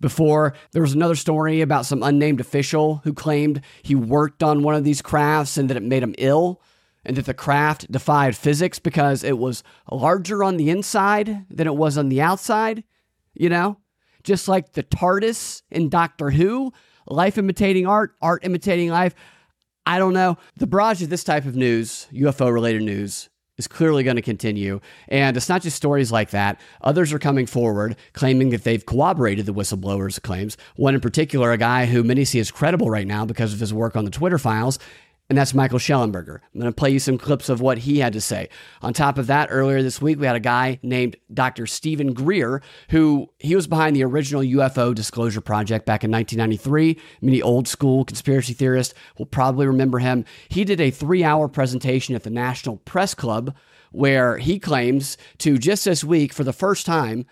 Before, 0.00 0.54
there 0.72 0.82
was 0.82 0.92
another 0.92 1.14
story 1.14 1.62
about 1.62 1.86
some 1.86 2.02
unnamed 2.02 2.40
official 2.40 2.96
who 3.04 3.14
claimed 3.14 3.62
he 3.82 3.94
worked 3.94 4.42
on 4.42 4.62
one 4.62 4.74
of 4.74 4.84
these 4.84 5.00
crafts 5.00 5.56
and 5.56 5.70
that 5.70 5.76
it 5.76 5.82
made 5.82 6.02
him 6.02 6.14
ill 6.18 6.60
and 7.06 7.16
that 7.16 7.24
the 7.24 7.32
craft 7.32 7.90
defied 7.90 8.36
physics 8.36 8.78
because 8.80 9.22
it 9.22 9.38
was 9.38 9.62
larger 9.90 10.42
on 10.42 10.56
the 10.56 10.68
inside 10.68 11.46
than 11.48 11.66
it 11.66 11.76
was 11.76 11.96
on 11.96 12.08
the 12.08 12.20
outside, 12.20 12.82
you 13.32 13.48
know? 13.48 13.78
Just 14.24 14.48
like 14.48 14.72
the 14.72 14.82
TARDIS 14.82 15.62
in 15.70 15.88
Doctor 15.88 16.30
Who, 16.30 16.72
life 17.06 17.38
imitating 17.38 17.86
art, 17.86 18.16
art 18.20 18.44
imitating 18.44 18.90
life. 18.90 19.14
I 19.86 19.98
don't 19.98 20.14
know. 20.14 20.36
The 20.56 20.66
barrage 20.66 21.00
of 21.00 21.10
this 21.10 21.22
type 21.22 21.44
of 21.44 21.54
news, 21.54 22.08
UFO 22.12 22.52
related 22.52 22.82
news, 22.82 23.28
is 23.56 23.68
clearly 23.68 24.02
going 24.02 24.16
to 24.16 24.22
continue. 24.22 24.80
And 25.06 25.36
it's 25.36 25.48
not 25.48 25.62
just 25.62 25.76
stories 25.76 26.10
like 26.10 26.30
that. 26.30 26.60
Others 26.82 27.12
are 27.12 27.20
coming 27.20 27.46
forward 27.46 27.96
claiming 28.14 28.50
that 28.50 28.64
they've 28.64 28.84
corroborated 28.84 29.46
the 29.46 29.54
whistleblower's 29.54 30.18
claims. 30.18 30.56
One 30.74 30.96
in 30.96 31.00
particular, 31.00 31.52
a 31.52 31.56
guy 31.56 31.86
who 31.86 32.02
many 32.02 32.24
see 32.24 32.40
as 32.40 32.50
credible 32.50 32.90
right 32.90 33.06
now 33.06 33.24
because 33.24 33.54
of 33.54 33.60
his 33.60 33.72
work 33.72 33.94
on 33.94 34.04
the 34.04 34.10
Twitter 34.10 34.38
files, 34.38 34.80
and 35.28 35.36
that's 35.36 35.54
Michael 35.54 35.78
Shellenberger. 35.78 36.40
I'm 36.54 36.60
going 36.60 36.72
to 36.72 36.76
play 36.76 36.90
you 36.90 37.00
some 37.00 37.18
clips 37.18 37.48
of 37.48 37.60
what 37.60 37.78
he 37.78 37.98
had 37.98 38.12
to 38.12 38.20
say. 38.20 38.48
On 38.82 38.92
top 38.92 39.18
of 39.18 39.26
that, 39.26 39.48
earlier 39.50 39.82
this 39.82 40.00
week, 40.00 40.20
we 40.20 40.26
had 40.26 40.36
a 40.36 40.40
guy 40.40 40.78
named 40.82 41.16
Dr. 41.32 41.66
Steven 41.66 42.12
Greer, 42.12 42.62
who 42.90 43.28
he 43.38 43.56
was 43.56 43.66
behind 43.66 43.96
the 43.96 44.04
original 44.04 44.42
UFO 44.42 44.94
Disclosure 44.94 45.40
Project 45.40 45.84
back 45.84 46.04
in 46.04 46.12
1993. 46.12 47.00
Many 47.20 47.42
old 47.42 47.66
school 47.66 48.04
conspiracy 48.04 48.52
theorists 48.52 48.94
will 49.18 49.26
probably 49.26 49.66
remember 49.66 49.98
him. 49.98 50.24
He 50.48 50.64
did 50.64 50.80
a 50.80 50.90
three 50.92 51.24
hour 51.24 51.48
presentation 51.48 52.14
at 52.14 52.22
the 52.22 52.30
National 52.30 52.76
Press 52.76 53.14
Club 53.14 53.54
where 53.90 54.38
he 54.38 54.58
claims 54.58 55.16
to 55.38 55.58
just 55.58 55.84
this 55.84 56.04
week, 56.04 56.32
for 56.32 56.44
the 56.44 56.52
first 56.52 56.86
time 56.86 57.24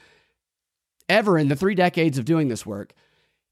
ever 1.08 1.38
in 1.38 1.48
the 1.48 1.56
three 1.56 1.74
decades 1.74 2.18
of 2.18 2.24
doing 2.24 2.48
this 2.48 2.64
work, 2.64 2.94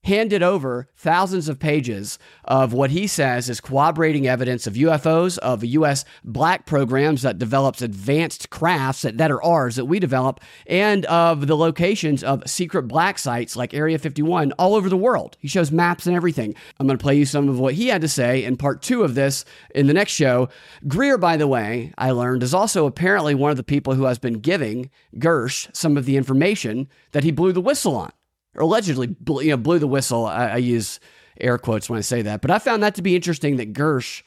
handed 0.04 0.42
over 0.42 0.88
thousands 0.96 1.48
of 1.48 1.60
pages 1.60 2.18
of 2.44 2.72
what 2.72 2.90
he 2.90 3.06
says 3.06 3.48
is 3.48 3.60
corroborating 3.60 4.26
evidence 4.26 4.66
of 4.66 4.74
UFOs, 4.74 5.38
of 5.38 5.64
U.S. 5.64 6.04
black 6.24 6.66
programs 6.66 7.22
that 7.22 7.38
develops 7.38 7.82
advanced 7.82 8.50
crafts 8.50 9.02
that, 9.02 9.18
that 9.18 9.30
are 9.30 9.42
ours 9.42 9.76
that 9.76 9.84
we 9.84 10.00
develop, 10.00 10.40
and 10.66 11.04
of 11.06 11.46
the 11.46 11.56
locations 11.56 12.24
of 12.24 12.48
secret 12.48 12.82
black 12.82 13.18
sites 13.18 13.54
like 13.54 13.74
Area 13.74 13.98
51 13.98 14.52
all 14.52 14.74
over 14.74 14.88
the 14.88 14.96
world. 14.96 15.36
He 15.38 15.46
shows 15.46 15.70
maps 15.70 16.06
and 16.06 16.16
everything. 16.16 16.54
I'm 16.80 16.86
going 16.86 16.98
to 16.98 17.02
play 17.02 17.16
you 17.16 17.24
some 17.24 17.48
of 17.48 17.60
what 17.60 17.74
he 17.74 17.88
had 17.88 18.00
to 18.00 18.08
say 18.08 18.42
in 18.42 18.56
part 18.56 18.82
two 18.82 19.04
of 19.04 19.14
this 19.14 19.44
in 19.74 19.86
the 19.86 19.94
next 19.94 20.12
show. 20.12 20.48
Greer, 20.88 21.16
by 21.16 21.36
the 21.36 21.46
way, 21.46 21.92
I 21.96 22.10
learned, 22.10 22.42
is 22.42 22.54
also 22.54 22.86
apparently 22.86 23.36
one 23.36 23.52
of 23.52 23.56
the 23.56 23.62
people 23.62 23.94
who 23.94 24.04
has 24.04 24.18
been 24.18 24.40
giving 24.40 24.90
Gersh 25.16 25.74
some 25.74 25.96
of 25.96 26.06
the 26.06 26.16
information 26.16 26.88
that 27.12 27.22
he 27.22 27.30
blew 27.30 27.52
the 27.52 27.60
whistle 27.60 27.94
on 27.96 28.12
or 28.54 28.62
allegedly 28.62 29.06
blew, 29.06 29.42
you 29.42 29.50
know, 29.50 29.56
blew 29.56 29.78
the 29.78 29.86
whistle. 29.86 30.26
I, 30.26 30.48
I, 30.48 30.56
use 30.56 31.00
air 31.40 31.58
quotes 31.58 31.88
when 31.88 31.98
I 31.98 32.02
say 32.02 32.22
that, 32.22 32.42
but 32.42 32.50
I 32.50 32.58
found 32.58 32.82
that 32.82 32.94
to 32.96 33.02
be 33.02 33.16
interesting 33.16 33.56
that 33.56 33.72
Gersh 33.72 34.22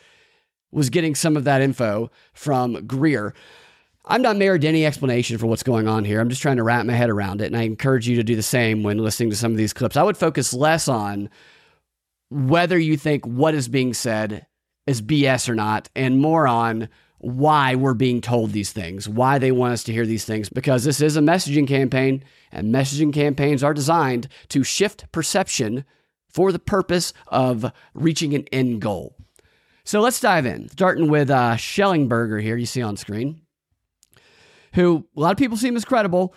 was 0.72 0.89
getting 0.89 1.15
some 1.15 1.38
of 1.38 1.44
that 1.46 1.62
info 1.62 2.12
from 2.34 2.86
Greer. 2.86 3.34
I'm 4.08 4.22
not 4.22 4.38
married 4.38 4.62
to 4.62 4.67
any 4.67 4.86
explanation 4.86 5.38
for 5.38 5.48
what's 5.48 5.63
going 5.63 5.88
on 5.88 6.05
here. 6.05 6.20
I'm 6.20 6.29
just 6.29 6.41
trying 6.41 6.58
to 6.58 6.63
wrap 6.63 6.86
my 6.86 6.94
head 6.94 7.10
around 7.10 7.41
it, 7.41 7.48
and 7.48 7.58
I 7.58 7.63
encourage 7.63 8.08
you 8.08 8.15
to 8.17 8.24
do 8.24 8.36
the 8.36 8.44
same 8.44 8.84
when 8.84 8.98
listening 8.98 9.32
to 9.32 9.36
some 9.36 9.51
of 9.51 9.58
these 9.58 9.74
clips. 9.74 9.98
I 9.98 10.03
would 10.03 10.17
focus 10.17 10.53
less 10.53 10.88
on 10.88 11.29
whether 12.29 12.77
you 12.77 12.98
think 12.98 13.25
what 13.25 13.55
is 13.55 13.67
being 13.67 13.94
said 13.94 14.46
is 14.86 15.01
BS 15.01 15.50
or 15.50 15.55
not, 15.55 15.89
and 15.96 16.20
more 16.20 16.48
on 16.48 16.89
why 17.25 17.74
we're 17.74 17.96
being 17.96 18.22
told 18.22 18.51
these 18.51 18.72
things, 18.72 19.10
why 19.10 19.39
they 19.39 19.51
want 19.51 19.74
us 19.74 19.84
to 19.84 19.91
hear 19.91 20.05
these 20.05 20.25
things, 20.25 20.48
because 20.48 20.84
this 20.84 21.01
is 21.01 21.17
a 21.17 21.22
messaging 21.22 21.67
campaign, 21.67 22.24
and 22.51 22.72
messaging 22.72 23.12
campaigns 23.12 23.63
are 23.63 23.74
designed 23.74 24.27
to 24.48 24.63
shift 24.63 25.12
perception 25.12 25.86
for 26.29 26.51
the 26.51 26.60
purpose 26.60 27.13
of 27.29 27.72
reaching 27.96 28.36
an 28.36 28.46
end 28.51 28.79
goal. 28.79 29.15
So 29.86 30.01
let's 30.01 30.20
dive 30.20 30.46
in, 30.46 30.70
starting 30.70 31.10
with 31.10 31.32
uh, 31.32 31.55
Shellenberger 31.55 32.39
here, 32.44 32.58
you 32.58 32.67
see 32.67 32.84
on 32.84 32.96
screen, 32.96 33.41
who 34.74 35.08
a 35.17 35.20
lot 35.20 35.32
of 35.32 35.38
people 35.39 35.58
seem 35.58 35.75
as 35.75 35.84
credible, 35.84 36.36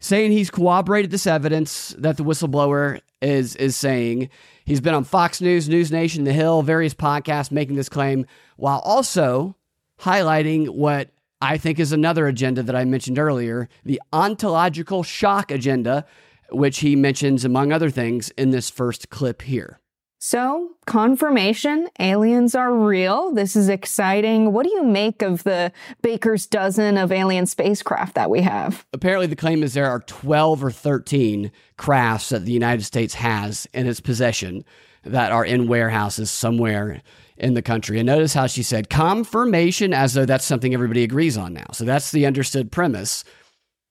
saying 0.00 0.32
he's 0.32 0.50
corroborated 0.50 1.10
this 1.10 1.26
evidence 1.26 1.94
that 1.98 2.16
the 2.16 2.24
whistleblower 2.24 3.02
is 3.20 3.56
is 3.56 3.76
saying. 3.76 4.30
He's 4.64 4.80
been 4.80 4.94
on 4.94 5.04
Fox 5.04 5.42
News, 5.42 5.68
News 5.68 5.92
Nation, 5.92 6.24
The 6.24 6.32
Hill, 6.32 6.62
various 6.62 6.94
podcasts 6.94 7.50
making 7.50 7.76
this 7.76 7.90
claim, 7.90 8.24
while 8.56 8.78
also 8.78 9.54
highlighting 10.00 10.68
what 10.68 11.10
I 11.40 11.58
think 11.58 11.78
is 11.78 11.92
another 11.92 12.26
agenda 12.26 12.62
that 12.62 12.74
I 12.74 12.84
mentioned 12.84 13.18
earlier 13.18 13.68
the 13.84 14.00
ontological 14.12 15.02
shock 15.02 15.50
agenda, 15.50 16.04
which 16.50 16.80
he 16.80 16.96
mentions, 16.96 17.44
among 17.44 17.72
other 17.72 17.90
things, 17.90 18.30
in 18.30 18.50
this 18.50 18.70
first 18.70 19.10
clip 19.10 19.42
here. 19.42 19.80
So, 20.20 20.70
confirmation 20.84 21.88
aliens 22.00 22.56
are 22.56 22.74
real. 22.74 23.32
This 23.32 23.54
is 23.54 23.68
exciting. 23.68 24.52
What 24.52 24.64
do 24.66 24.70
you 24.72 24.82
make 24.82 25.22
of 25.22 25.44
the 25.44 25.70
baker's 26.02 26.44
dozen 26.44 26.96
of 26.96 27.12
alien 27.12 27.46
spacecraft 27.46 28.16
that 28.16 28.28
we 28.28 28.40
have? 28.40 28.84
Apparently, 28.92 29.28
the 29.28 29.36
claim 29.36 29.62
is 29.62 29.74
there 29.74 29.88
are 29.88 30.00
12 30.00 30.64
or 30.64 30.72
13 30.72 31.52
crafts 31.76 32.30
that 32.30 32.44
the 32.44 32.52
United 32.52 32.82
States 32.82 33.14
has 33.14 33.68
in 33.72 33.86
its 33.86 34.00
possession 34.00 34.64
that 35.04 35.32
are 35.32 35.44
in 35.44 35.68
warehouses 35.68 36.30
somewhere 36.30 37.02
in 37.36 37.54
the 37.54 37.62
country. 37.62 37.98
And 37.98 38.06
notice 38.06 38.34
how 38.34 38.46
she 38.46 38.62
said 38.62 38.90
confirmation 38.90 39.94
as 39.94 40.14
though 40.14 40.26
that's 40.26 40.44
something 40.44 40.74
everybody 40.74 41.04
agrees 41.04 41.36
on 41.36 41.52
now. 41.52 41.66
So 41.72 41.84
that's 41.84 42.10
the 42.10 42.26
understood 42.26 42.72
premise, 42.72 43.24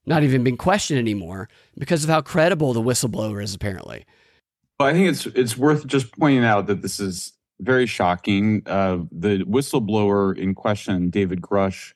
not 0.05 0.23
even 0.23 0.43
being 0.43 0.57
questioned 0.57 0.99
anymore 0.99 1.49
because 1.77 2.03
of 2.03 2.09
how 2.09 2.21
credible 2.21 2.73
the 2.73 2.81
whistleblower 2.81 3.41
is, 3.41 3.55
apparently. 3.55 4.05
Well, 4.79 4.89
I 4.89 4.93
think 4.93 5.09
it's 5.09 5.25
it's 5.27 5.57
worth 5.57 5.87
just 5.87 6.11
pointing 6.19 6.43
out 6.43 6.67
that 6.67 6.81
this 6.81 6.99
is 6.99 7.33
very 7.59 7.87
shocking. 7.87 8.61
Uh, 8.65 8.99
the 9.11 9.43
whistleblower 9.45 10.37
in 10.37 10.53
question, 10.53 11.09
David 11.09 11.41
Grusch, 11.41 11.93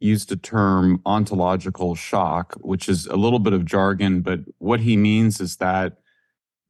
used 0.00 0.30
the 0.30 0.36
term 0.36 1.00
ontological 1.04 1.94
shock, 1.94 2.54
which 2.60 2.88
is 2.88 3.06
a 3.06 3.16
little 3.16 3.38
bit 3.38 3.52
of 3.52 3.64
jargon, 3.64 4.20
but 4.20 4.40
what 4.58 4.80
he 4.80 4.96
means 4.96 5.40
is 5.40 5.56
that 5.56 5.98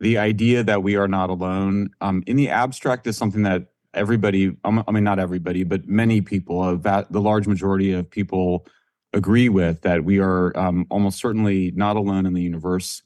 the 0.03 0.19
idea 0.19 0.65
that 0.65 0.83
we 0.83 0.97
are 0.97 1.07
not 1.07 1.31
alone 1.31 1.89
um, 2.01 2.25
in 2.27 2.35
the 2.37 2.49
abstract 2.49 3.07
is 3.07 3.17
something 3.17 3.45
that 3.45 3.69
everybody, 3.95 4.57
um, 4.65 4.83
I 4.89 4.91
mean, 4.91 5.05
not 5.05 5.21
everybody, 5.21 5.63
but 5.63 5.87
many 5.87 6.21
people, 6.21 6.77
the 6.77 7.07
large 7.13 7.47
majority 7.47 7.93
of 7.93 8.11
people 8.11 8.67
agree 9.13 9.49
with 9.49 9.83
that 9.83 10.05
we 10.05 10.19
are 10.19 10.59
um, 10.59 10.89
almost 10.91 11.21
certainly 11.21 11.71
not 11.77 11.95
alone 11.95 12.27
in 12.27 12.33
the 12.33 12.43
universe. 12.43 13.01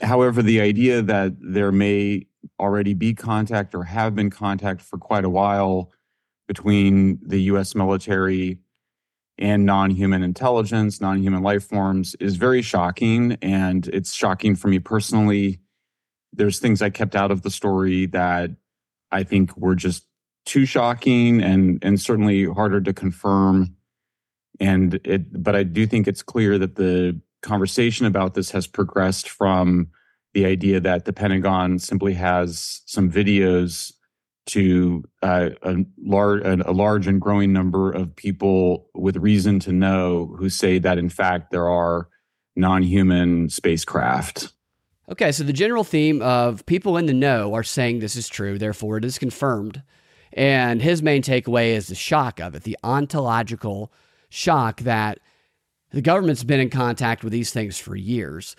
However, 0.00 0.42
the 0.42 0.60
idea 0.60 1.02
that 1.02 1.36
there 1.38 1.70
may 1.70 2.26
already 2.58 2.94
be 2.94 3.14
contact 3.14 3.72
or 3.72 3.84
have 3.84 4.16
been 4.16 4.30
contact 4.30 4.80
for 4.82 4.98
quite 4.98 5.24
a 5.24 5.30
while 5.30 5.92
between 6.48 7.20
the 7.24 7.42
US 7.42 7.76
military 7.76 8.58
and 9.38 9.64
non 9.64 9.90
human 9.90 10.24
intelligence, 10.24 11.00
non 11.00 11.22
human 11.22 11.44
life 11.44 11.62
forms 11.62 12.16
is 12.16 12.34
very 12.34 12.60
shocking. 12.60 13.38
And 13.40 13.86
it's 13.88 14.12
shocking 14.12 14.56
for 14.56 14.66
me 14.66 14.80
personally. 14.80 15.60
There's 16.32 16.58
things 16.58 16.82
I 16.82 16.90
kept 16.90 17.14
out 17.14 17.30
of 17.30 17.42
the 17.42 17.50
story 17.50 18.06
that 18.06 18.50
I 19.10 19.22
think 19.22 19.56
were 19.56 19.74
just 19.74 20.06
too 20.44 20.64
shocking 20.64 21.42
and 21.42 21.78
and 21.82 22.00
certainly 22.00 22.46
harder 22.46 22.80
to 22.80 22.92
confirm. 22.92 23.76
And 24.60 25.00
it, 25.04 25.42
but 25.42 25.56
I 25.56 25.62
do 25.62 25.86
think 25.86 26.06
it's 26.06 26.22
clear 26.22 26.58
that 26.58 26.76
the 26.76 27.20
conversation 27.42 28.06
about 28.06 28.34
this 28.34 28.50
has 28.50 28.66
progressed 28.66 29.28
from 29.28 29.88
the 30.34 30.46
idea 30.46 30.80
that 30.80 31.04
the 31.04 31.12
Pentagon 31.12 31.78
simply 31.78 32.14
has 32.14 32.80
some 32.86 33.10
videos 33.10 33.92
to 34.46 35.04
uh, 35.22 35.50
a 35.62 35.76
large 35.98 36.42
a 36.44 36.72
large 36.72 37.06
and 37.06 37.20
growing 37.20 37.52
number 37.52 37.92
of 37.92 38.14
people 38.16 38.88
with 38.94 39.16
reason 39.16 39.60
to 39.60 39.72
know 39.72 40.34
who 40.38 40.48
say 40.48 40.78
that 40.78 40.98
in 40.98 41.08
fact 41.08 41.52
there 41.52 41.68
are 41.68 42.08
non-human 42.56 43.48
spacecraft 43.48 44.52
Okay, 45.10 45.32
so 45.32 45.42
the 45.42 45.52
general 45.52 45.84
theme 45.84 46.22
of 46.22 46.64
people 46.64 46.96
in 46.96 47.06
the 47.06 47.12
know 47.12 47.54
are 47.54 47.64
saying 47.64 47.98
this 47.98 48.16
is 48.16 48.28
true, 48.28 48.56
therefore 48.56 48.98
it 48.98 49.04
is 49.04 49.18
confirmed. 49.18 49.82
And 50.32 50.80
his 50.80 51.02
main 51.02 51.22
takeaway 51.22 51.70
is 51.70 51.88
the 51.88 51.94
shock 51.94 52.40
of 52.40 52.54
it, 52.54 52.62
the 52.62 52.78
ontological 52.84 53.92
shock 54.30 54.80
that 54.80 55.18
the 55.90 56.00
government's 56.00 56.44
been 56.44 56.60
in 56.60 56.70
contact 56.70 57.22
with 57.22 57.32
these 57.32 57.52
things 57.52 57.78
for 57.78 57.96
years. 57.96 58.56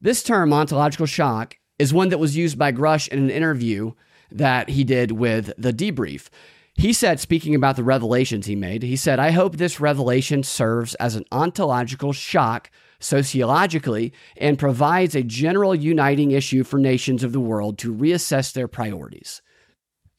This 0.00 0.22
term, 0.22 0.52
ontological 0.52 1.06
shock, 1.06 1.56
is 1.78 1.92
one 1.92 2.10
that 2.10 2.18
was 2.18 2.36
used 2.36 2.58
by 2.58 2.70
Grusch 2.70 3.08
in 3.08 3.18
an 3.18 3.30
interview 3.30 3.92
that 4.30 4.68
he 4.68 4.84
did 4.84 5.12
with 5.12 5.52
the 5.56 5.72
debrief. 5.72 6.28
He 6.74 6.92
said, 6.92 7.18
speaking 7.18 7.54
about 7.54 7.74
the 7.74 7.82
revelations 7.82 8.46
he 8.46 8.54
made, 8.54 8.84
he 8.84 8.94
said, 8.94 9.18
I 9.18 9.32
hope 9.32 9.56
this 9.56 9.80
revelation 9.80 10.44
serves 10.44 10.94
as 10.96 11.16
an 11.16 11.24
ontological 11.32 12.12
shock 12.12 12.70
sociologically 13.00 14.12
and 14.36 14.58
provides 14.58 15.14
a 15.14 15.22
general 15.22 15.74
uniting 15.74 16.32
issue 16.32 16.64
for 16.64 16.78
nations 16.78 17.22
of 17.22 17.32
the 17.32 17.40
world 17.40 17.78
to 17.78 17.94
reassess 17.94 18.52
their 18.52 18.68
priorities. 18.68 19.40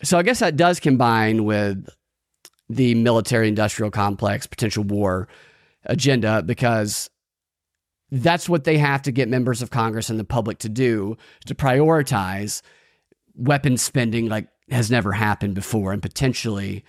So 0.03 0.17
I 0.17 0.23
guess 0.23 0.39
that 0.39 0.55
does 0.55 0.79
combine 0.79 1.43
with 1.43 1.89
the 2.69 2.95
military 2.95 3.47
industrial 3.47 3.91
complex 3.91 4.47
potential 4.47 4.83
war 4.83 5.27
agenda 5.85 6.41
because 6.41 7.09
that's 8.11 8.47
what 8.47 8.63
they 8.63 8.77
have 8.77 9.01
to 9.03 9.11
get 9.11 9.27
members 9.27 9.61
of 9.61 9.71
Congress 9.71 10.09
and 10.09 10.19
the 10.19 10.23
public 10.23 10.59
to 10.59 10.69
do 10.69 11.17
to 11.45 11.55
prioritize 11.55 12.61
weapons 13.35 13.81
spending 13.81 14.29
like 14.29 14.47
has 14.69 14.91
never 14.91 15.11
happened 15.11 15.55
before 15.55 15.93
and 15.93 16.01
potentially 16.01 16.83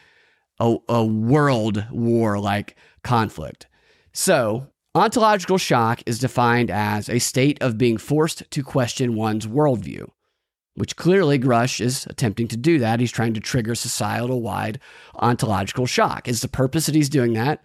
a, 0.58 0.76
a 0.88 1.04
world 1.04 1.84
war 1.90 2.38
like 2.38 2.76
conflict. 3.02 3.66
So 4.12 4.69
Ontological 4.96 5.56
shock 5.56 6.02
is 6.04 6.18
defined 6.18 6.68
as 6.68 7.08
a 7.08 7.20
state 7.20 7.56
of 7.62 7.78
being 7.78 7.96
forced 7.96 8.42
to 8.50 8.60
question 8.60 9.14
one's 9.14 9.46
worldview, 9.46 10.08
which 10.74 10.96
clearly 10.96 11.38
Grusch 11.38 11.80
is 11.80 12.08
attempting 12.10 12.48
to 12.48 12.56
do 12.56 12.80
that. 12.80 12.98
He's 12.98 13.12
trying 13.12 13.34
to 13.34 13.40
trigger 13.40 13.76
societal 13.76 14.42
wide 14.42 14.80
ontological 15.14 15.86
shock. 15.86 16.26
Is 16.26 16.40
the 16.40 16.48
purpose 16.48 16.86
that 16.86 16.96
he's 16.96 17.08
doing 17.08 17.34
that 17.34 17.62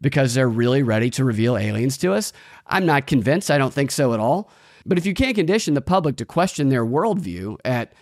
because 0.00 0.34
they're 0.34 0.48
really 0.48 0.82
ready 0.82 1.10
to 1.10 1.24
reveal 1.24 1.56
aliens 1.56 1.96
to 1.98 2.12
us? 2.12 2.32
I'm 2.66 2.86
not 2.86 3.06
convinced. 3.06 3.52
I 3.52 3.58
don't 3.58 3.72
think 3.72 3.92
so 3.92 4.12
at 4.12 4.18
all. 4.18 4.50
But 4.84 4.98
if 4.98 5.06
you 5.06 5.14
can't 5.14 5.36
condition 5.36 5.74
the 5.74 5.80
public 5.80 6.16
to 6.16 6.24
question 6.24 6.70
their 6.70 6.84
worldview 6.84 7.56
at 7.64 7.92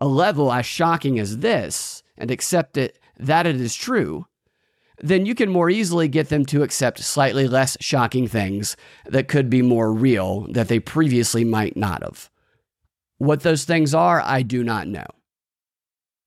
a 0.00 0.06
level 0.06 0.52
as 0.52 0.66
shocking 0.66 1.18
as 1.18 1.38
this 1.38 2.04
and 2.16 2.30
accept 2.30 2.76
it 2.76 2.96
that 3.18 3.44
it 3.44 3.60
is 3.60 3.74
true, 3.74 4.26
then 5.02 5.26
you 5.26 5.34
can 5.34 5.50
more 5.50 5.70
easily 5.70 6.08
get 6.08 6.28
them 6.28 6.44
to 6.46 6.62
accept 6.62 6.98
slightly 7.00 7.48
less 7.48 7.76
shocking 7.80 8.28
things 8.28 8.76
that 9.06 9.28
could 9.28 9.50
be 9.50 9.62
more 9.62 9.92
real 9.92 10.46
that 10.52 10.68
they 10.68 10.78
previously 10.78 11.44
might 11.44 11.76
not 11.76 12.02
have. 12.02 12.30
What 13.18 13.40
those 13.40 13.64
things 13.64 13.94
are, 13.94 14.20
I 14.20 14.42
do 14.42 14.62
not 14.62 14.86
know. 14.86 15.06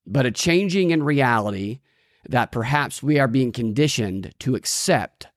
But 0.05 0.25
a 0.25 0.31
changing 0.31 0.91
in 0.91 1.03
reality 1.03 1.79
that 2.27 2.51
perhaps 2.51 3.03
we 3.03 3.19
are 3.19 3.27
being 3.27 3.51
conditioned 3.51 4.33
to 4.39 4.55
accept 4.55 5.27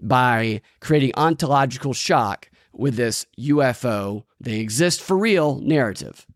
by 0.00 0.60
creating 0.80 1.12
ontological 1.16 1.92
shock 1.92 2.50
with 2.72 2.96
this 2.96 3.26
UFO, 3.38 4.24
they 4.40 4.60
exist 4.60 5.02
for 5.02 5.16
real 5.16 5.58
narrative. 5.60 6.26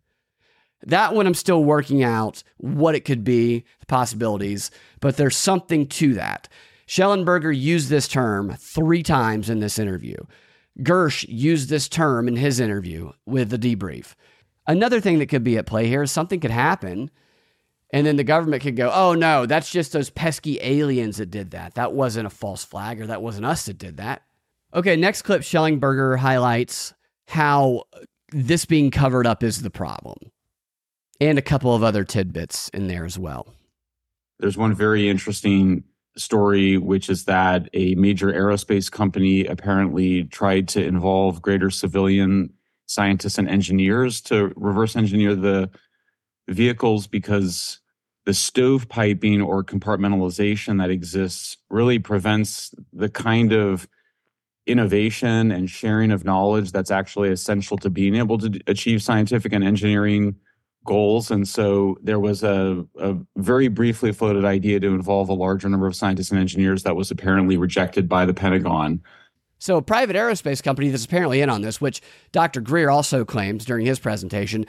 That 0.84 1.14
one 1.14 1.26
I'm 1.26 1.34
still 1.34 1.62
working 1.62 2.02
out 2.02 2.42
what 2.56 2.94
it 2.94 3.04
could 3.04 3.24
be, 3.24 3.64
the 3.80 3.86
possibilities, 3.86 4.70
but 5.00 5.16
there's 5.16 5.36
something 5.36 5.86
to 5.88 6.14
that. 6.14 6.48
Shellenberger 6.86 7.56
used 7.56 7.88
this 7.88 8.08
term 8.08 8.54
three 8.58 9.02
times 9.02 9.48
in 9.48 9.60
this 9.60 9.78
interview. 9.78 10.16
Gersh 10.80 11.24
used 11.28 11.68
this 11.68 11.88
term 11.88 12.28
in 12.28 12.36
his 12.36 12.58
interview 12.58 13.12
with 13.26 13.50
the 13.50 13.58
debrief. 13.58 14.14
Another 14.66 15.00
thing 15.00 15.18
that 15.18 15.28
could 15.28 15.44
be 15.44 15.58
at 15.58 15.66
play 15.66 15.86
here 15.86 16.02
is 16.02 16.12
something 16.12 16.40
could 16.40 16.50
happen, 16.50 17.10
and 17.92 18.06
then 18.06 18.16
the 18.16 18.24
government 18.24 18.62
could 18.62 18.76
go, 18.76 18.90
oh 18.92 19.14
no, 19.14 19.46
that's 19.46 19.70
just 19.70 19.92
those 19.92 20.10
pesky 20.10 20.58
aliens 20.62 21.18
that 21.18 21.30
did 21.30 21.50
that. 21.50 21.74
That 21.74 21.92
wasn't 21.92 22.26
a 22.26 22.30
false 22.30 22.64
flag, 22.64 23.00
or 23.00 23.06
that 23.06 23.22
wasn't 23.22 23.46
us 23.46 23.66
that 23.66 23.78
did 23.78 23.98
that. 23.98 24.22
Okay, 24.74 24.96
next 24.96 25.22
clip 25.22 25.42
Shellenberger 25.42 26.18
highlights 26.18 26.94
how 27.28 27.84
this 28.30 28.64
being 28.64 28.90
covered 28.90 29.26
up 29.26 29.42
is 29.42 29.62
the 29.62 29.70
problem, 29.70 30.16
and 31.20 31.38
a 31.38 31.42
couple 31.42 31.74
of 31.74 31.82
other 31.82 32.04
tidbits 32.04 32.68
in 32.70 32.88
there 32.88 33.04
as 33.04 33.18
well. 33.18 33.54
There's 34.38 34.56
one 34.56 34.74
very 34.74 35.08
interesting 35.08 35.84
story, 36.16 36.76
which 36.76 37.08
is 37.08 37.24
that 37.24 37.68
a 37.72 37.94
major 37.94 38.32
aerospace 38.32 38.90
company 38.90 39.46
apparently 39.46 40.24
tried 40.24 40.68
to 40.68 40.84
involve 40.84 41.40
greater 41.40 41.70
civilian 41.70 42.52
scientists 42.86 43.38
and 43.38 43.48
engineers 43.48 44.20
to 44.20 44.52
reverse 44.56 44.96
engineer 44.96 45.34
the 45.34 45.70
vehicles 46.48 47.06
because 47.06 47.80
the 48.24 48.32
stovepiping 48.32 49.44
or 49.44 49.64
compartmentalization 49.64 50.78
that 50.78 50.90
exists 50.90 51.56
really 51.70 51.98
prevents 51.98 52.74
the 52.92 53.08
kind 53.08 53.52
of 53.52 53.88
innovation 54.66 55.50
and 55.50 55.68
sharing 55.68 56.12
of 56.12 56.24
knowledge 56.24 56.70
that's 56.70 56.90
actually 56.90 57.30
essential 57.30 57.76
to 57.76 57.90
being 57.90 58.14
able 58.14 58.38
to 58.38 58.60
achieve 58.68 59.02
scientific 59.02 59.52
and 59.52 59.64
engineering 59.64 60.36
goals. 60.84 61.30
And 61.30 61.46
so 61.46 61.96
there 62.02 62.18
was 62.18 62.42
a, 62.42 62.84
a, 62.98 63.16
very 63.36 63.68
briefly 63.68 64.12
floated 64.12 64.44
idea 64.44 64.80
to 64.80 64.88
involve 64.88 65.28
a 65.28 65.34
larger 65.34 65.68
number 65.68 65.86
of 65.86 65.94
scientists 65.94 66.30
and 66.30 66.40
engineers 66.40 66.82
that 66.82 66.96
was 66.96 67.10
apparently 67.10 67.56
rejected 67.56 68.08
by 68.08 68.26
the 68.26 68.34
Pentagon. 68.34 69.02
So, 69.58 69.76
a 69.76 69.82
private 69.82 70.16
aerospace 70.16 70.60
company 70.60 70.88
that's 70.88 71.04
apparently 71.04 71.40
in 71.40 71.48
on 71.48 71.62
this, 71.62 71.80
which 71.80 72.02
Dr. 72.32 72.60
Greer 72.60 72.90
also 72.90 73.24
claims 73.24 73.64
during 73.64 73.86
his 73.86 74.00
presentation, 74.00 74.66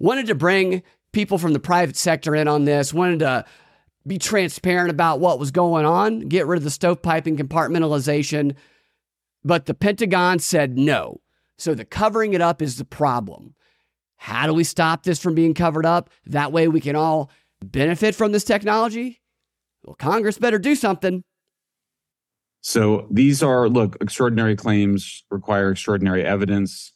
wanted 0.00 0.26
to 0.26 0.34
bring 0.34 0.82
people 1.12 1.38
from 1.38 1.52
the 1.52 1.60
private 1.60 1.96
sector 1.96 2.34
in 2.34 2.48
on 2.48 2.64
this, 2.64 2.92
wanted 2.92 3.20
to 3.20 3.44
be 4.04 4.18
transparent 4.18 4.90
about 4.90 5.20
what 5.20 5.38
was 5.38 5.52
going 5.52 5.84
on, 5.84 6.20
get 6.20 6.48
rid 6.48 6.56
of 6.56 6.64
the 6.64 6.70
stovepiping 6.70 7.38
compartmentalization. 7.38 8.56
But 9.44 9.66
the 9.66 9.74
Pentagon 9.74 10.40
said 10.40 10.76
no. 10.76 11.20
So, 11.56 11.72
the 11.72 11.84
covering 11.84 12.34
it 12.34 12.40
up 12.40 12.60
is 12.60 12.78
the 12.78 12.84
problem. 12.84 13.54
How 14.22 14.46
do 14.46 14.54
we 14.54 14.62
stop 14.62 15.02
this 15.02 15.20
from 15.20 15.34
being 15.34 15.52
covered 15.52 15.84
up? 15.84 16.08
That 16.26 16.52
way 16.52 16.68
we 16.68 16.80
can 16.80 16.94
all 16.94 17.28
benefit 17.60 18.14
from 18.14 18.30
this 18.30 18.44
technology? 18.44 19.20
Well, 19.82 19.96
Congress 19.96 20.38
better 20.38 20.60
do 20.60 20.76
something. 20.76 21.24
So 22.60 23.08
these 23.10 23.42
are, 23.42 23.68
look, 23.68 23.96
extraordinary 24.00 24.54
claims 24.54 25.24
require 25.28 25.72
extraordinary 25.72 26.24
evidence. 26.24 26.92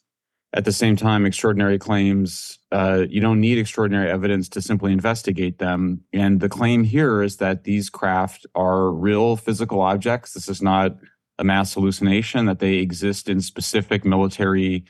At 0.53 0.63
the 0.63 0.71
same 0.71 0.95
time, 0.95 1.25
extraordinary 1.25 1.77
claims, 1.77 2.59
uh, 2.71 3.03
you 3.09 3.19
don't 3.19 3.41
need 3.41 3.57
extraordinary 3.57 4.09
evidence 4.09 4.47
to 4.47 4.61
simply 4.61 4.93
investigate 4.93 5.59
them. 5.59 6.03
And 6.13 6.39
the 6.39 6.47
claim 6.47 6.85
here 6.85 7.21
is 7.21 7.35
that 7.37 7.65
these 7.65 7.89
craft 7.89 8.45
are 8.55 8.89
real 8.89 9.35
physical 9.35 9.81
objects. 9.81 10.31
This 10.31 10.47
is 10.47 10.61
not 10.61 10.95
a 11.37 11.43
mass 11.43 11.73
hallucination, 11.73 12.45
that 12.45 12.59
they 12.59 12.75
exist 12.75 13.27
in 13.27 13.41
specific 13.41 14.05
military 14.05 14.85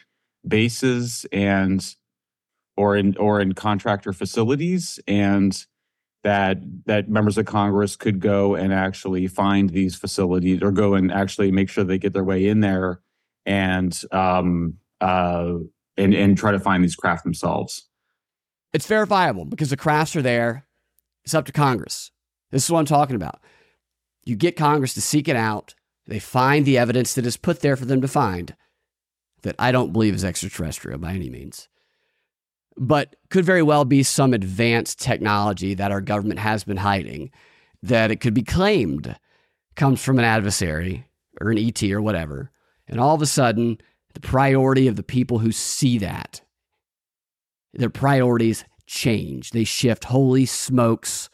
bases 0.47 1.25
and 1.31 1.95
or 2.77 2.95
in 2.95 3.17
or 3.17 3.41
in 3.41 3.53
contractor 3.53 4.13
facilities 4.13 4.99
and 5.07 5.65
that 6.23 6.57
that 6.85 7.09
members 7.09 7.37
of 7.37 7.45
Congress 7.45 7.95
could 7.95 8.19
go 8.19 8.55
and 8.55 8.73
actually 8.73 9.27
find 9.27 9.71
these 9.71 9.95
facilities 9.95 10.61
or 10.61 10.71
go 10.71 10.93
and 10.93 11.11
actually 11.11 11.51
make 11.51 11.69
sure 11.69 11.83
they 11.83 11.97
get 11.97 12.13
their 12.13 12.23
way 12.23 12.47
in 12.47 12.59
there 12.59 13.01
and 13.45 14.01
um 14.11 14.75
uh 15.01 15.53
and 15.97 16.13
and 16.13 16.37
try 16.37 16.51
to 16.51 16.59
find 16.59 16.83
these 16.83 16.95
craft 16.95 17.23
themselves. 17.23 17.87
It's 18.73 18.87
verifiable 18.87 19.45
because 19.45 19.69
the 19.69 19.77
crafts 19.77 20.15
are 20.15 20.21
there. 20.21 20.67
It's 21.23 21.33
up 21.33 21.45
to 21.45 21.51
Congress. 21.51 22.11
This 22.51 22.63
is 22.63 22.71
what 22.71 22.79
I'm 22.79 22.85
talking 22.85 23.15
about. 23.15 23.41
You 24.23 24.35
get 24.35 24.55
Congress 24.55 24.93
to 24.93 25.01
seek 25.01 25.27
it 25.27 25.35
out. 25.35 25.73
They 26.05 26.19
find 26.19 26.65
the 26.65 26.77
evidence 26.77 27.13
that 27.15 27.25
is 27.25 27.37
put 27.37 27.61
there 27.61 27.75
for 27.75 27.85
them 27.85 28.01
to 28.01 28.07
find 28.07 28.55
that 29.41 29.55
I 29.59 29.71
don't 29.71 29.93
believe 29.93 30.15
is 30.15 30.23
extraterrestrial 30.23 30.99
by 30.99 31.13
any 31.13 31.29
means 31.29 31.67
but 32.77 33.15
could 33.29 33.45
very 33.45 33.63
well 33.63 33.85
be 33.85 34.03
some 34.03 34.33
advanced 34.33 34.99
technology 34.99 35.73
that 35.73 35.91
our 35.91 36.01
government 36.01 36.39
has 36.39 36.63
been 36.63 36.77
hiding 36.77 37.31
that 37.83 38.11
it 38.11 38.17
could 38.17 38.33
be 38.33 38.43
claimed 38.43 39.17
comes 39.75 40.03
from 40.03 40.19
an 40.19 40.25
adversary 40.25 41.07
or 41.39 41.51
an 41.51 41.57
ET 41.57 41.81
or 41.83 42.01
whatever. 42.01 42.51
And 42.87 42.99
all 42.99 43.15
of 43.15 43.21
a 43.21 43.27
sudden, 43.27 43.77
the 44.13 44.19
priority 44.19 44.87
of 44.87 44.95
the 44.95 45.03
people 45.03 45.39
who 45.39 45.51
see 45.51 45.97
that, 45.99 46.41
their 47.73 47.89
priorities 47.89 48.63
change. 48.87 49.51
They 49.51 49.63
shift. 49.63 50.05
Holy 50.05 50.45
smokes. 50.45 51.29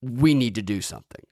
We 0.00 0.34
need 0.34 0.54
to 0.54 0.62
do 0.62 0.80
something. 0.80 1.24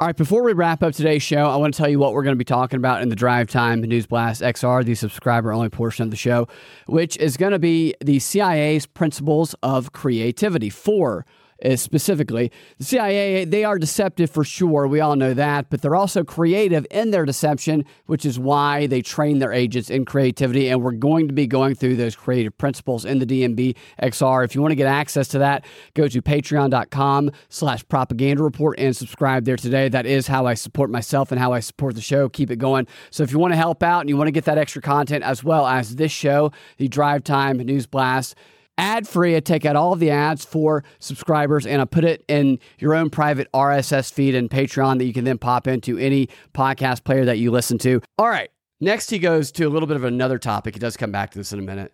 All 0.00 0.06
right, 0.06 0.16
before 0.16 0.42
we 0.42 0.54
wrap 0.54 0.82
up 0.82 0.94
today's 0.94 1.22
show, 1.22 1.44
I 1.44 1.56
want 1.56 1.74
to 1.74 1.76
tell 1.76 1.90
you 1.90 1.98
what 1.98 2.14
we're 2.14 2.22
going 2.22 2.34
to 2.34 2.38
be 2.38 2.42
talking 2.42 2.78
about 2.78 3.02
in 3.02 3.10
the 3.10 3.16
Drive 3.16 3.48
Time 3.48 3.82
News 3.82 4.06
Blast 4.06 4.40
XR, 4.40 4.82
the 4.82 4.94
subscriber 4.94 5.52
only 5.52 5.68
portion 5.68 6.04
of 6.04 6.10
the 6.10 6.16
show, 6.16 6.48
which 6.86 7.18
is 7.18 7.36
going 7.36 7.52
to 7.52 7.58
be 7.58 7.94
the 8.02 8.18
CIA's 8.18 8.86
principles 8.86 9.54
of 9.62 9.92
creativity. 9.92 10.70
Four 10.70 11.26
Uh, 11.62 11.76
specifically. 11.76 12.50
The 12.78 12.84
CIA, 12.84 13.44
they 13.44 13.64
are 13.64 13.78
deceptive 13.78 14.30
for 14.30 14.44
sure. 14.44 14.86
We 14.86 15.00
all 15.00 15.14
know 15.14 15.34
that, 15.34 15.68
but 15.68 15.82
they're 15.82 15.94
also 15.94 16.24
creative 16.24 16.86
in 16.90 17.10
their 17.10 17.26
deception, 17.26 17.84
which 18.06 18.24
is 18.24 18.38
why 18.38 18.86
they 18.86 19.02
train 19.02 19.40
their 19.40 19.52
agents 19.52 19.90
in 19.90 20.06
creativity. 20.06 20.68
And 20.68 20.82
we're 20.82 20.92
going 20.92 21.28
to 21.28 21.34
be 21.34 21.46
going 21.46 21.74
through 21.74 21.96
those 21.96 22.16
creative 22.16 22.56
principles 22.56 23.04
in 23.04 23.18
the 23.18 23.26
DNB 23.26 23.76
XR. 24.02 24.42
If 24.42 24.54
you 24.54 24.62
want 24.62 24.72
to 24.72 24.76
get 24.76 24.86
access 24.86 25.28
to 25.28 25.38
that, 25.40 25.66
go 25.92 26.08
to 26.08 26.22
patreon.com 26.22 27.30
slash 27.50 27.86
propaganda 27.88 28.42
report 28.42 28.78
and 28.78 28.96
subscribe 28.96 29.44
there 29.44 29.56
today. 29.56 29.90
That 29.90 30.06
is 30.06 30.28
how 30.28 30.46
I 30.46 30.54
support 30.54 30.88
myself 30.88 31.30
and 31.30 31.38
how 31.38 31.52
I 31.52 31.60
support 31.60 31.94
the 31.94 32.00
show. 32.00 32.30
Keep 32.30 32.50
it 32.52 32.56
going. 32.56 32.86
So 33.10 33.22
if 33.22 33.32
you 33.32 33.38
want 33.38 33.52
to 33.52 33.58
help 33.58 33.82
out 33.82 34.00
and 34.00 34.08
you 34.08 34.16
want 34.16 34.28
to 34.28 34.32
get 34.32 34.46
that 34.46 34.56
extra 34.56 34.80
content 34.80 35.24
as 35.24 35.44
well 35.44 35.66
as 35.66 35.96
this 35.96 36.12
show, 36.12 36.52
the 36.78 36.88
Drive 36.88 37.22
Time 37.22 37.58
News 37.58 37.86
Blast, 37.86 38.34
ad 38.78 39.06
free. 39.06 39.36
I 39.36 39.40
take 39.40 39.64
out 39.64 39.76
all 39.76 39.94
the 39.96 40.10
ads 40.10 40.44
for 40.44 40.84
subscribers 40.98 41.66
and 41.66 41.80
I 41.80 41.84
put 41.84 42.04
it 42.04 42.24
in 42.28 42.58
your 42.78 42.94
own 42.94 43.10
private 43.10 43.50
RSS 43.52 44.12
feed 44.12 44.34
and 44.34 44.50
Patreon 44.50 44.98
that 44.98 45.04
you 45.04 45.12
can 45.12 45.24
then 45.24 45.38
pop 45.38 45.66
into 45.66 45.98
any 45.98 46.28
podcast 46.54 47.04
player 47.04 47.24
that 47.24 47.38
you 47.38 47.50
listen 47.50 47.78
to. 47.78 48.00
All 48.18 48.28
right. 48.28 48.50
Next, 48.80 49.10
he 49.10 49.18
goes 49.18 49.52
to 49.52 49.64
a 49.64 49.68
little 49.68 49.86
bit 49.86 49.96
of 49.96 50.04
another 50.04 50.38
topic. 50.38 50.74
He 50.74 50.80
does 50.80 50.96
come 50.96 51.12
back 51.12 51.30
to 51.32 51.38
this 51.38 51.52
in 51.52 51.58
a 51.58 51.62
minute. 51.62 51.92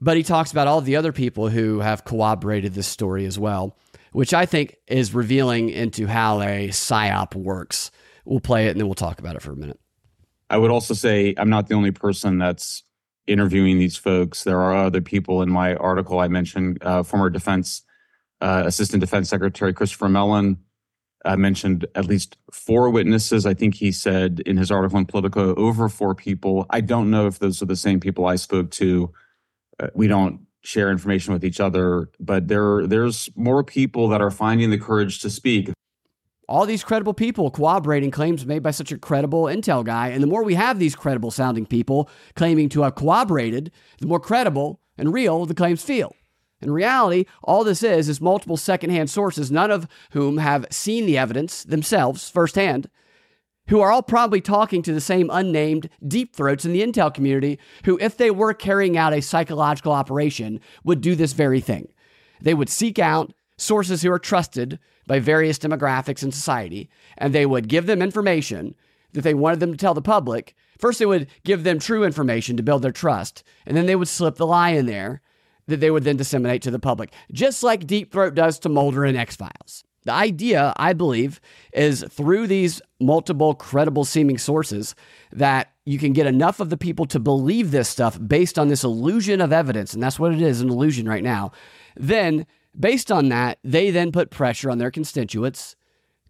But 0.00 0.18
he 0.18 0.22
talks 0.22 0.52
about 0.52 0.66
all 0.66 0.82
the 0.82 0.96
other 0.96 1.12
people 1.12 1.48
who 1.48 1.80
have 1.80 2.04
corroborated 2.04 2.74
this 2.74 2.86
story 2.86 3.24
as 3.24 3.38
well, 3.38 3.78
which 4.12 4.34
I 4.34 4.44
think 4.44 4.76
is 4.86 5.14
revealing 5.14 5.70
into 5.70 6.06
how 6.06 6.42
a 6.42 6.68
PSYOP 6.68 7.34
works. 7.34 7.90
We'll 8.26 8.40
play 8.40 8.66
it 8.66 8.72
and 8.72 8.80
then 8.80 8.86
we'll 8.86 8.94
talk 8.94 9.18
about 9.18 9.36
it 9.36 9.42
for 9.42 9.52
a 9.52 9.56
minute. 9.56 9.80
I 10.50 10.58
would 10.58 10.70
also 10.70 10.92
say 10.92 11.34
I'm 11.38 11.48
not 11.48 11.68
the 11.68 11.74
only 11.74 11.92
person 11.92 12.38
that's 12.38 12.84
interviewing 13.26 13.78
these 13.78 13.96
folks. 13.96 14.44
There 14.44 14.60
are 14.60 14.74
other 14.74 15.00
people 15.00 15.42
in 15.42 15.50
my 15.50 15.74
article 15.76 16.20
I 16.20 16.28
mentioned, 16.28 16.78
uh, 16.82 17.02
former 17.02 17.30
defense 17.30 17.82
uh, 18.40 18.64
assistant 18.66 19.00
defense 19.00 19.30
secretary 19.30 19.72
Christopher 19.72 20.08
Mellon 20.08 20.58
uh, 21.24 21.36
mentioned 21.36 21.86
at 21.94 22.04
least 22.04 22.36
four 22.52 22.90
witnesses. 22.90 23.46
I 23.46 23.54
think 23.54 23.74
he 23.74 23.90
said 23.90 24.40
in 24.46 24.56
his 24.56 24.70
article 24.70 24.98
in 24.98 25.06
Politico 25.06 25.54
over 25.56 25.88
four 25.88 26.14
people. 26.14 26.66
I 26.70 26.80
don't 26.80 27.10
know 27.10 27.26
if 27.26 27.38
those 27.38 27.62
are 27.62 27.66
the 27.66 27.76
same 27.76 27.98
people 27.98 28.26
I 28.26 28.36
spoke 28.36 28.70
to. 28.72 29.12
Uh, 29.80 29.88
we 29.94 30.06
don't 30.06 30.40
share 30.62 30.90
information 30.90 31.32
with 31.32 31.44
each 31.44 31.60
other, 31.60 32.10
but 32.20 32.48
there 32.48 32.86
there's 32.86 33.28
more 33.36 33.64
people 33.64 34.08
that 34.08 34.20
are 34.20 34.30
finding 34.30 34.70
the 34.70 34.78
courage 34.78 35.20
to 35.20 35.30
speak 35.30 35.70
all 36.48 36.66
these 36.66 36.84
credible 36.84 37.14
people 37.14 37.50
corroborating 37.50 38.10
claims 38.10 38.46
made 38.46 38.62
by 38.62 38.70
such 38.70 38.92
a 38.92 38.98
credible 38.98 39.44
intel 39.44 39.84
guy. 39.84 40.08
And 40.08 40.22
the 40.22 40.28
more 40.28 40.44
we 40.44 40.54
have 40.54 40.78
these 40.78 40.94
credible 40.94 41.30
sounding 41.30 41.66
people 41.66 42.08
claiming 42.34 42.68
to 42.70 42.82
have 42.82 42.94
corroborated, 42.94 43.72
the 43.98 44.06
more 44.06 44.20
credible 44.20 44.80
and 44.96 45.12
real 45.12 45.44
the 45.46 45.54
claims 45.54 45.82
feel. 45.82 46.14
In 46.62 46.70
reality, 46.70 47.26
all 47.42 47.64
this 47.64 47.82
is 47.82 48.08
is 48.08 48.20
multiple 48.20 48.56
secondhand 48.56 49.10
sources, 49.10 49.50
none 49.50 49.70
of 49.70 49.86
whom 50.12 50.38
have 50.38 50.66
seen 50.70 51.04
the 51.04 51.18
evidence 51.18 51.64
themselves 51.64 52.30
firsthand, 52.30 52.88
who 53.68 53.80
are 53.80 53.90
all 53.90 54.02
probably 54.02 54.40
talking 54.40 54.80
to 54.82 54.92
the 54.92 55.00
same 55.00 55.28
unnamed 55.30 55.90
deep 56.06 56.34
throats 56.34 56.64
in 56.64 56.72
the 56.72 56.82
intel 56.82 57.12
community, 57.12 57.58
who, 57.84 57.98
if 58.00 58.16
they 58.16 58.30
were 58.30 58.54
carrying 58.54 58.96
out 58.96 59.12
a 59.12 59.20
psychological 59.20 59.92
operation, 59.92 60.60
would 60.84 61.00
do 61.00 61.14
this 61.14 61.32
very 61.32 61.60
thing. 61.60 61.88
They 62.40 62.54
would 62.54 62.68
seek 62.68 62.98
out 62.98 63.34
sources 63.56 64.02
who 64.02 64.12
are 64.12 64.18
trusted 64.18 64.78
by 65.06 65.18
various 65.18 65.58
demographics 65.58 66.22
in 66.22 66.32
society, 66.32 66.88
and 67.16 67.34
they 67.34 67.46
would 67.46 67.68
give 67.68 67.86
them 67.86 68.02
information 68.02 68.74
that 69.12 69.22
they 69.22 69.34
wanted 69.34 69.60
them 69.60 69.72
to 69.72 69.78
tell 69.78 69.94
the 69.94 70.02
public. 70.02 70.54
First, 70.78 70.98
they 70.98 71.06
would 71.06 71.28
give 71.44 71.64
them 71.64 71.78
true 71.78 72.04
information 72.04 72.56
to 72.56 72.62
build 72.62 72.82
their 72.82 72.92
trust, 72.92 73.42
and 73.64 73.76
then 73.76 73.86
they 73.86 73.96
would 73.96 74.08
slip 74.08 74.36
the 74.36 74.46
lie 74.46 74.70
in 74.70 74.86
there 74.86 75.22
that 75.66 75.80
they 75.80 75.90
would 75.90 76.04
then 76.04 76.16
disseminate 76.16 76.62
to 76.62 76.70
the 76.70 76.78
public, 76.78 77.12
just 77.32 77.62
like 77.62 77.86
Deep 77.86 78.12
Throat 78.12 78.34
does 78.34 78.58
to 78.60 78.68
Mulder 78.68 79.04
and 79.04 79.16
X 79.16 79.36
Files. 79.36 79.84
The 80.04 80.12
idea, 80.12 80.72
I 80.76 80.92
believe, 80.92 81.40
is 81.72 82.04
through 82.08 82.46
these 82.46 82.80
multiple 83.00 83.54
credible 83.54 84.04
seeming 84.04 84.38
sources 84.38 84.94
that 85.32 85.72
you 85.84 85.98
can 85.98 86.12
get 86.12 86.28
enough 86.28 86.60
of 86.60 86.70
the 86.70 86.76
people 86.76 87.06
to 87.06 87.18
believe 87.18 87.72
this 87.72 87.88
stuff 87.88 88.16
based 88.24 88.56
on 88.56 88.68
this 88.68 88.84
illusion 88.84 89.40
of 89.40 89.52
evidence, 89.52 89.94
and 89.94 90.02
that's 90.02 90.20
what 90.20 90.32
it 90.32 90.40
is 90.40 90.60
an 90.60 90.68
illusion 90.68 91.08
right 91.08 91.24
now. 91.24 91.50
Then, 91.96 92.46
based 92.78 93.10
on 93.10 93.28
that, 93.30 93.58
they 93.64 93.90
then 93.90 94.12
put 94.12 94.30
pressure 94.30 94.70
on 94.70 94.78
their 94.78 94.90
constituents 94.90 95.76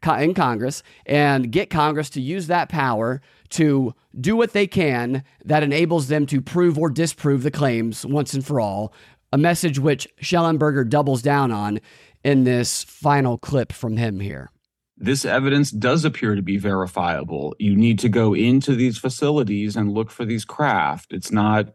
in 0.07 0.35
Congress 0.35 0.83
and 1.05 1.51
get 1.51 1.71
Congress 1.71 2.11
to 2.11 2.21
use 2.21 2.47
that 2.47 2.69
power 2.69 3.21
to 3.49 3.95
do 4.21 4.37
what 4.37 4.53
they 4.53 4.67
can 4.67 5.25
that 5.45 5.63
enables 5.63 6.09
them 6.09 6.27
to 6.27 6.41
prove 6.41 6.79
or 6.79 6.91
disprove 6.91 7.43
the 7.43 7.51
claims 7.51 8.07
once 8.07 8.33
and 8.33 8.47
for 8.47 8.61
all. 8.61 8.93
A 9.33 9.39
message 9.39 9.79
which 9.79 10.07
Shellenberger 10.23 10.89
doubles 10.89 11.23
down 11.23 11.51
on 11.51 11.81
in 12.23 12.45
this 12.45 12.85
final 12.85 13.39
clip 13.39 13.73
from 13.73 13.97
him 13.97 14.21
here. 14.21 14.51
This 14.97 15.25
evidence 15.25 15.71
does 15.71 16.05
appear 16.05 16.35
to 16.35 16.43
be 16.43 16.57
verifiable. 16.57 17.55
You 17.59 17.77
need 17.77 17.99
to 17.99 18.09
go 18.09 18.35
into 18.35 18.75
these 18.75 18.97
facilities 18.97 19.77
and 19.77 19.93
look 19.93 20.11
for 20.11 20.25
these 20.25 20.45
craft. 20.45 21.13
It's 21.13 21.31
not, 21.31 21.75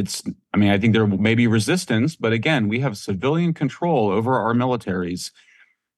it's, 0.00 0.22
I 0.52 0.56
mean, 0.56 0.70
I 0.70 0.78
think 0.78 0.92
there 0.92 1.06
may 1.06 1.34
be 1.34 1.46
resistance, 1.46 2.16
but 2.16 2.32
again, 2.32 2.68
we 2.68 2.80
have 2.80 2.96
civilian 2.96 3.54
control 3.54 4.10
over 4.10 4.34
our 4.34 4.54
militaries. 4.54 5.30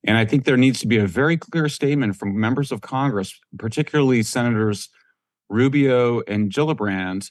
And 0.05 0.17
I 0.19 0.25
think 0.25 0.45
there 0.45 0.57
needs 0.57 0.81
to 0.81 0.87
be 0.87 0.99
a 0.99 1.07
very 1.07 1.37
clear 1.37 1.69
statement 1.69 2.17
from 2.17 2.39
members 2.39 2.73
of 2.73 2.81
Congress, 2.81 3.39
particularly 3.59 4.23
Senators 4.23 4.89
Rubio 5.49 6.23
and 6.23 6.51
Gillibrand, 6.51 7.31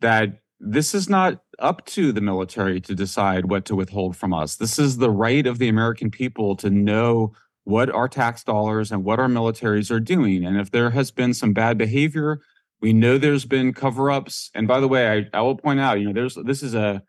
that 0.00 0.40
this 0.60 0.94
is 0.94 1.08
not 1.08 1.40
up 1.60 1.86
to 1.86 2.10
the 2.12 2.20
military 2.20 2.80
to 2.80 2.94
decide 2.94 3.46
what 3.46 3.64
to 3.66 3.76
withhold 3.76 4.16
from 4.16 4.34
us. 4.34 4.56
This 4.56 4.78
is 4.78 4.96
the 4.96 5.10
right 5.10 5.46
of 5.46 5.58
the 5.58 5.68
American 5.68 6.10
people 6.10 6.56
to 6.56 6.70
know 6.70 7.32
what 7.64 7.90
our 7.90 8.08
tax 8.08 8.42
dollars 8.42 8.90
and 8.90 9.04
what 9.04 9.20
our 9.20 9.28
militaries 9.28 9.90
are 9.90 10.00
doing. 10.00 10.44
And 10.44 10.56
if 10.58 10.70
there 10.70 10.90
has 10.90 11.10
been 11.10 11.34
some 11.34 11.52
bad 11.52 11.78
behavior, 11.78 12.40
we 12.80 12.92
know 12.92 13.18
there's 13.18 13.44
been 13.44 13.72
cover 13.72 14.10
ups. 14.10 14.50
And 14.54 14.68
by 14.68 14.80
the 14.80 14.88
way, 14.88 15.08
I, 15.32 15.38
I 15.38 15.42
will 15.42 15.56
point 15.56 15.80
out, 15.80 16.00
you 16.00 16.06
know, 16.06 16.12
there's 16.12 16.36
this 16.44 16.62
is 16.62 16.74
a 16.74 17.02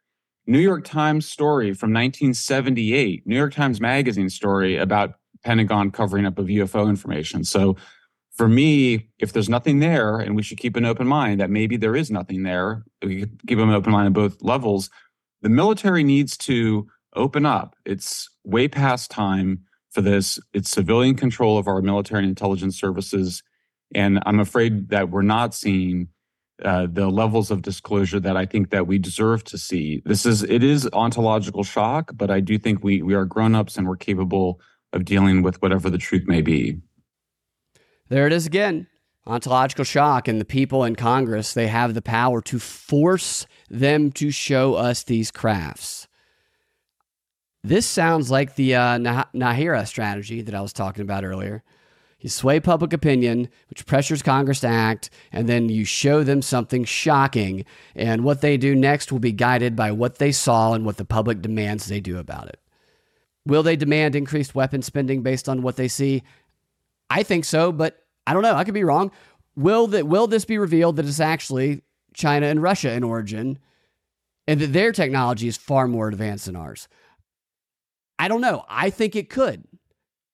New 0.48 0.60
York 0.60 0.84
Times 0.84 1.30
story 1.30 1.74
from 1.74 1.94
1978, 1.94 3.28
New 3.28 3.36
York 3.36 3.54
Times 3.54 3.80
Magazine 3.80 4.30
story 4.30 4.78
about 4.78 5.16
Pentagon 5.44 5.92
covering 5.92 6.26
up 6.26 6.40
of 6.40 6.48
UFO 6.48 6.90
information. 6.90 7.44
So 7.44 7.78
for 8.32 8.48
me, 8.48 9.10
if 9.20 9.34
there's 9.34 9.50
nothing 9.50 9.80
there, 9.80 10.18
and 10.18 10.36
we 10.36 10.44
should 10.44 10.58
keep 10.58 10.76
an 10.76 10.86
open 10.86 11.08
mind 11.08 11.40
that 11.40 11.50
maybe 11.50 11.78
there 11.78 11.96
is 11.96 12.10
nothing 12.10 12.44
there, 12.44 12.84
we 13.04 13.26
keep 13.48 13.60
an 13.60 13.70
open 13.70 13.92
mind 13.92 14.08
on 14.08 14.14
both 14.14 14.42
levels. 14.42 14.90
The 15.42 15.50
military 15.50 16.04
needs 16.04 16.38
to 16.38 16.88
open 17.16 17.46
up. 17.46 17.76
It's 17.86 18.30
way 18.44 18.68
past 18.68 19.12
time 19.12 19.66
for 19.92 20.02
this. 20.02 20.40
It's 20.54 20.70
civilian 20.70 21.16
control 21.16 21.58
of 21.58 21.68
our 21.68 21.82
military 21.82 22.20
and 22.20 22.30
intelligence 22.30 22.80
services. 22.80 23.44
And 23.93 24.19
I'm 24.25 24.39
afraid 24.39 24.89
that 24.89 25.10
we're 25.10 25.21
not 25.21 25.54
seeing 25.56 26.10
uh, 26.63 26.88
the 26.91 27.08
levels 27.08 27.52
of 27.52 27.62
disclosure 27.62 28.19
that 28.19 28.36
I 28.36 28.45
think 28.45 28.69
that 28.71 28.86
we 28.86 28.97
deserve 28.97 29.43
to 29.45 29.58
see. 29.58 30.02
This 30.06 30.25
is 30.25 30.43
it 30.43 30.63
is 30.63 30.89
ontological 30.93 31.63
shock, 31.63 32.12
but 32.15 32.30
I 32.30 32.39
do 32.39 32.58
think 32.58 32.84
we 32.84 33.02
we 33.02 33.13
are 33.13 33.25
grown-ups 33.25 33.78
and 33.78 33.88
we're 33.88 33.95
capable 33.95 34.60
of 34.91 35.06
dealing 35.06 35.41
with 35.41 35.62
whatever 35.62 35.89
the 35.89 35.97
truth 35.97 36.28
may 36.28 36.41
be. 36.41 36.82
There 38.10 38.28
it 38.28 38.34
is 38.34 38.45
again. 38.45 38.88
Ontological 39.25 39.86
shock, 39.86 40.28
and 40.28 40.41
the 40.41 40.45
people 40.45 40.84
in 40.84 40.95
Congress, 40.95 41.54
they 41.54 41.67
have 41.67 41.93
the 41.93 42.02
power 42.02 42.41
to 42.41 42.58
force 42.58 43.45
them 43.69 44.12
to 44.13 44.32
show 44.32 44.73
us 44.73 45.04
these 45.04 45.30
crafts. 45.30 46.08
This 47.63 47.86
sounds 47.86 48.32
like 48.32 48.56
the 48.56 48.75
uh, 48.75 48.97
Nayirah 48.97 49.86
strategy 49.86 50.41
that 50.41 50.56
I 50.56 50.62
was 50.62 50.73
talking 50.73 51.04
about 51.04 51.23
earlier. 51.23 51.63
You 52.20 52.30
sway 52.30 52.60
public 52.60 52.92
opinion, 52.92 53.48
which 53.70 53.86
pressures 53.86 54.22
Congress 54.22 54.60
to 54.62 54.68
act, 54.68 55.10
and 55.32 55.48
then 55.48 55.70
you 55.70 55.86
show 55.86 56.24
them 56.24 56.42
something 56.42 56.84
shocking. 56.84 57.64
And 57.96 58.26
what 58.26 58.42
they 58.42 58.58
do 58.58 58.76
next 58.76 59.12
will 59.12 59.20
be 59.20 59.32
guided 59.32 59.76
by 59.76 59.94
what 59.94 60.18
they 60.18 60.34
saw 60.34 60.74
and 60.74 60.86
what 60.86 60.98
the 60.98 61.06
public 61.06 61.42
demands 61.42 61.88
they 61.88 62.02
do 62.02 62.18
about 62.18 62.50
it. 62.50 62.60
Will 63.46 63.64
they 63.64 63.78
demand 63.78 64.16
increased 64.16 64.54
weapon 64.54 64.82
spending 64.82 65.24
based 65.24 65.48
on 65.48 65.62
what 65.62 65.78
they 65.78 65.88
see? 65.88 66.24
I 67.10 67.24
think 67.24 67.46
so, 67.46 67.72
but 67.72 68.04
I 68.28 68.34
don't 68.34 68.44
know. 68.44 68.56
I 68.56 68.66
could 68.66 68.74
be 68.74 68.84
wrong. 68.84 69.12
Will 69.56 69.88
that 69.88 70.06
will 70.06 70.28
this 70.28 70.46
be 70.46 70.58
revealed 70.58 70.98
that 70.98 71.06
it's 71.06 71.22
actually 71.22 71.82
China 72.14 72.48
and 72.48 72.62
Russia 72.62 72.92
in 72.92 73.04
origin, 73.04 73.60
and 74.46 74.60
that 74.60 74.74
their 74.74 74.92
technology 74.92 75.48
is 75.48 75.58
far 75.58 75.88
more 75.88 76.10
advanced 76.10 76.48
than 76.48 76.58
ours? 76.58 76.90
I 78.20 78.28
don't 78.28 78.42
know. 78.42 78.66
I 78.68 78.90
think 78.90 79.16
it 79.16 79.30
could. 79.30 79.64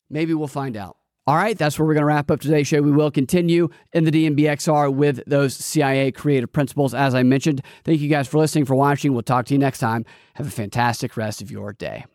Maybe 0.09 0.33
we'll 0.33 0.47
find 0.47 0.75
out. 0.75 0.97
All 1.27 1.35
right, 1.35 1.57
that's 1.57 1.79
where 1.79 1.87
we're 1.87 1.95
going 1.95 2.03
to 2.03 2.07
wrap 2.07 2.29
up 2.29 2.39
today's 2.39 2.67
show. 2.67 2.83
We 2.83 2.91
will 2.91 3.09
continue 3.09 3.69
in 3.93 4.03
the 4.03 4.11
DNB 4.11 4.41
XR 4.41 4.93
with 4.93 5.23
those 5.25 5.55
CIA 5.55 6.11
creative 6.11 6.53
principles, 6.53 6.93
as 6.93 7.15
I 7.15 7.23
mentioned. 7.23 7.63
Thank 7.83 7.99
you 8.01 8.09
guys 8.09 8.27
for 8.27 8.37
listening, 8.37 8.65
for 8.65 8.75
watching. 8.75 9.11
We'll 9.11 9.23
talk 9.23 9.47
to 9.47 9.55
you 9.55 9.57
next 9.57 9.79
time. 9.79 10.05
Have 10.35 10.45
a 10.45 10.51
fantastic 10.51 11.17
rest 11.17 11.41
of 11.41 11.49
your 11.49 11.73
day. 11.73 12.05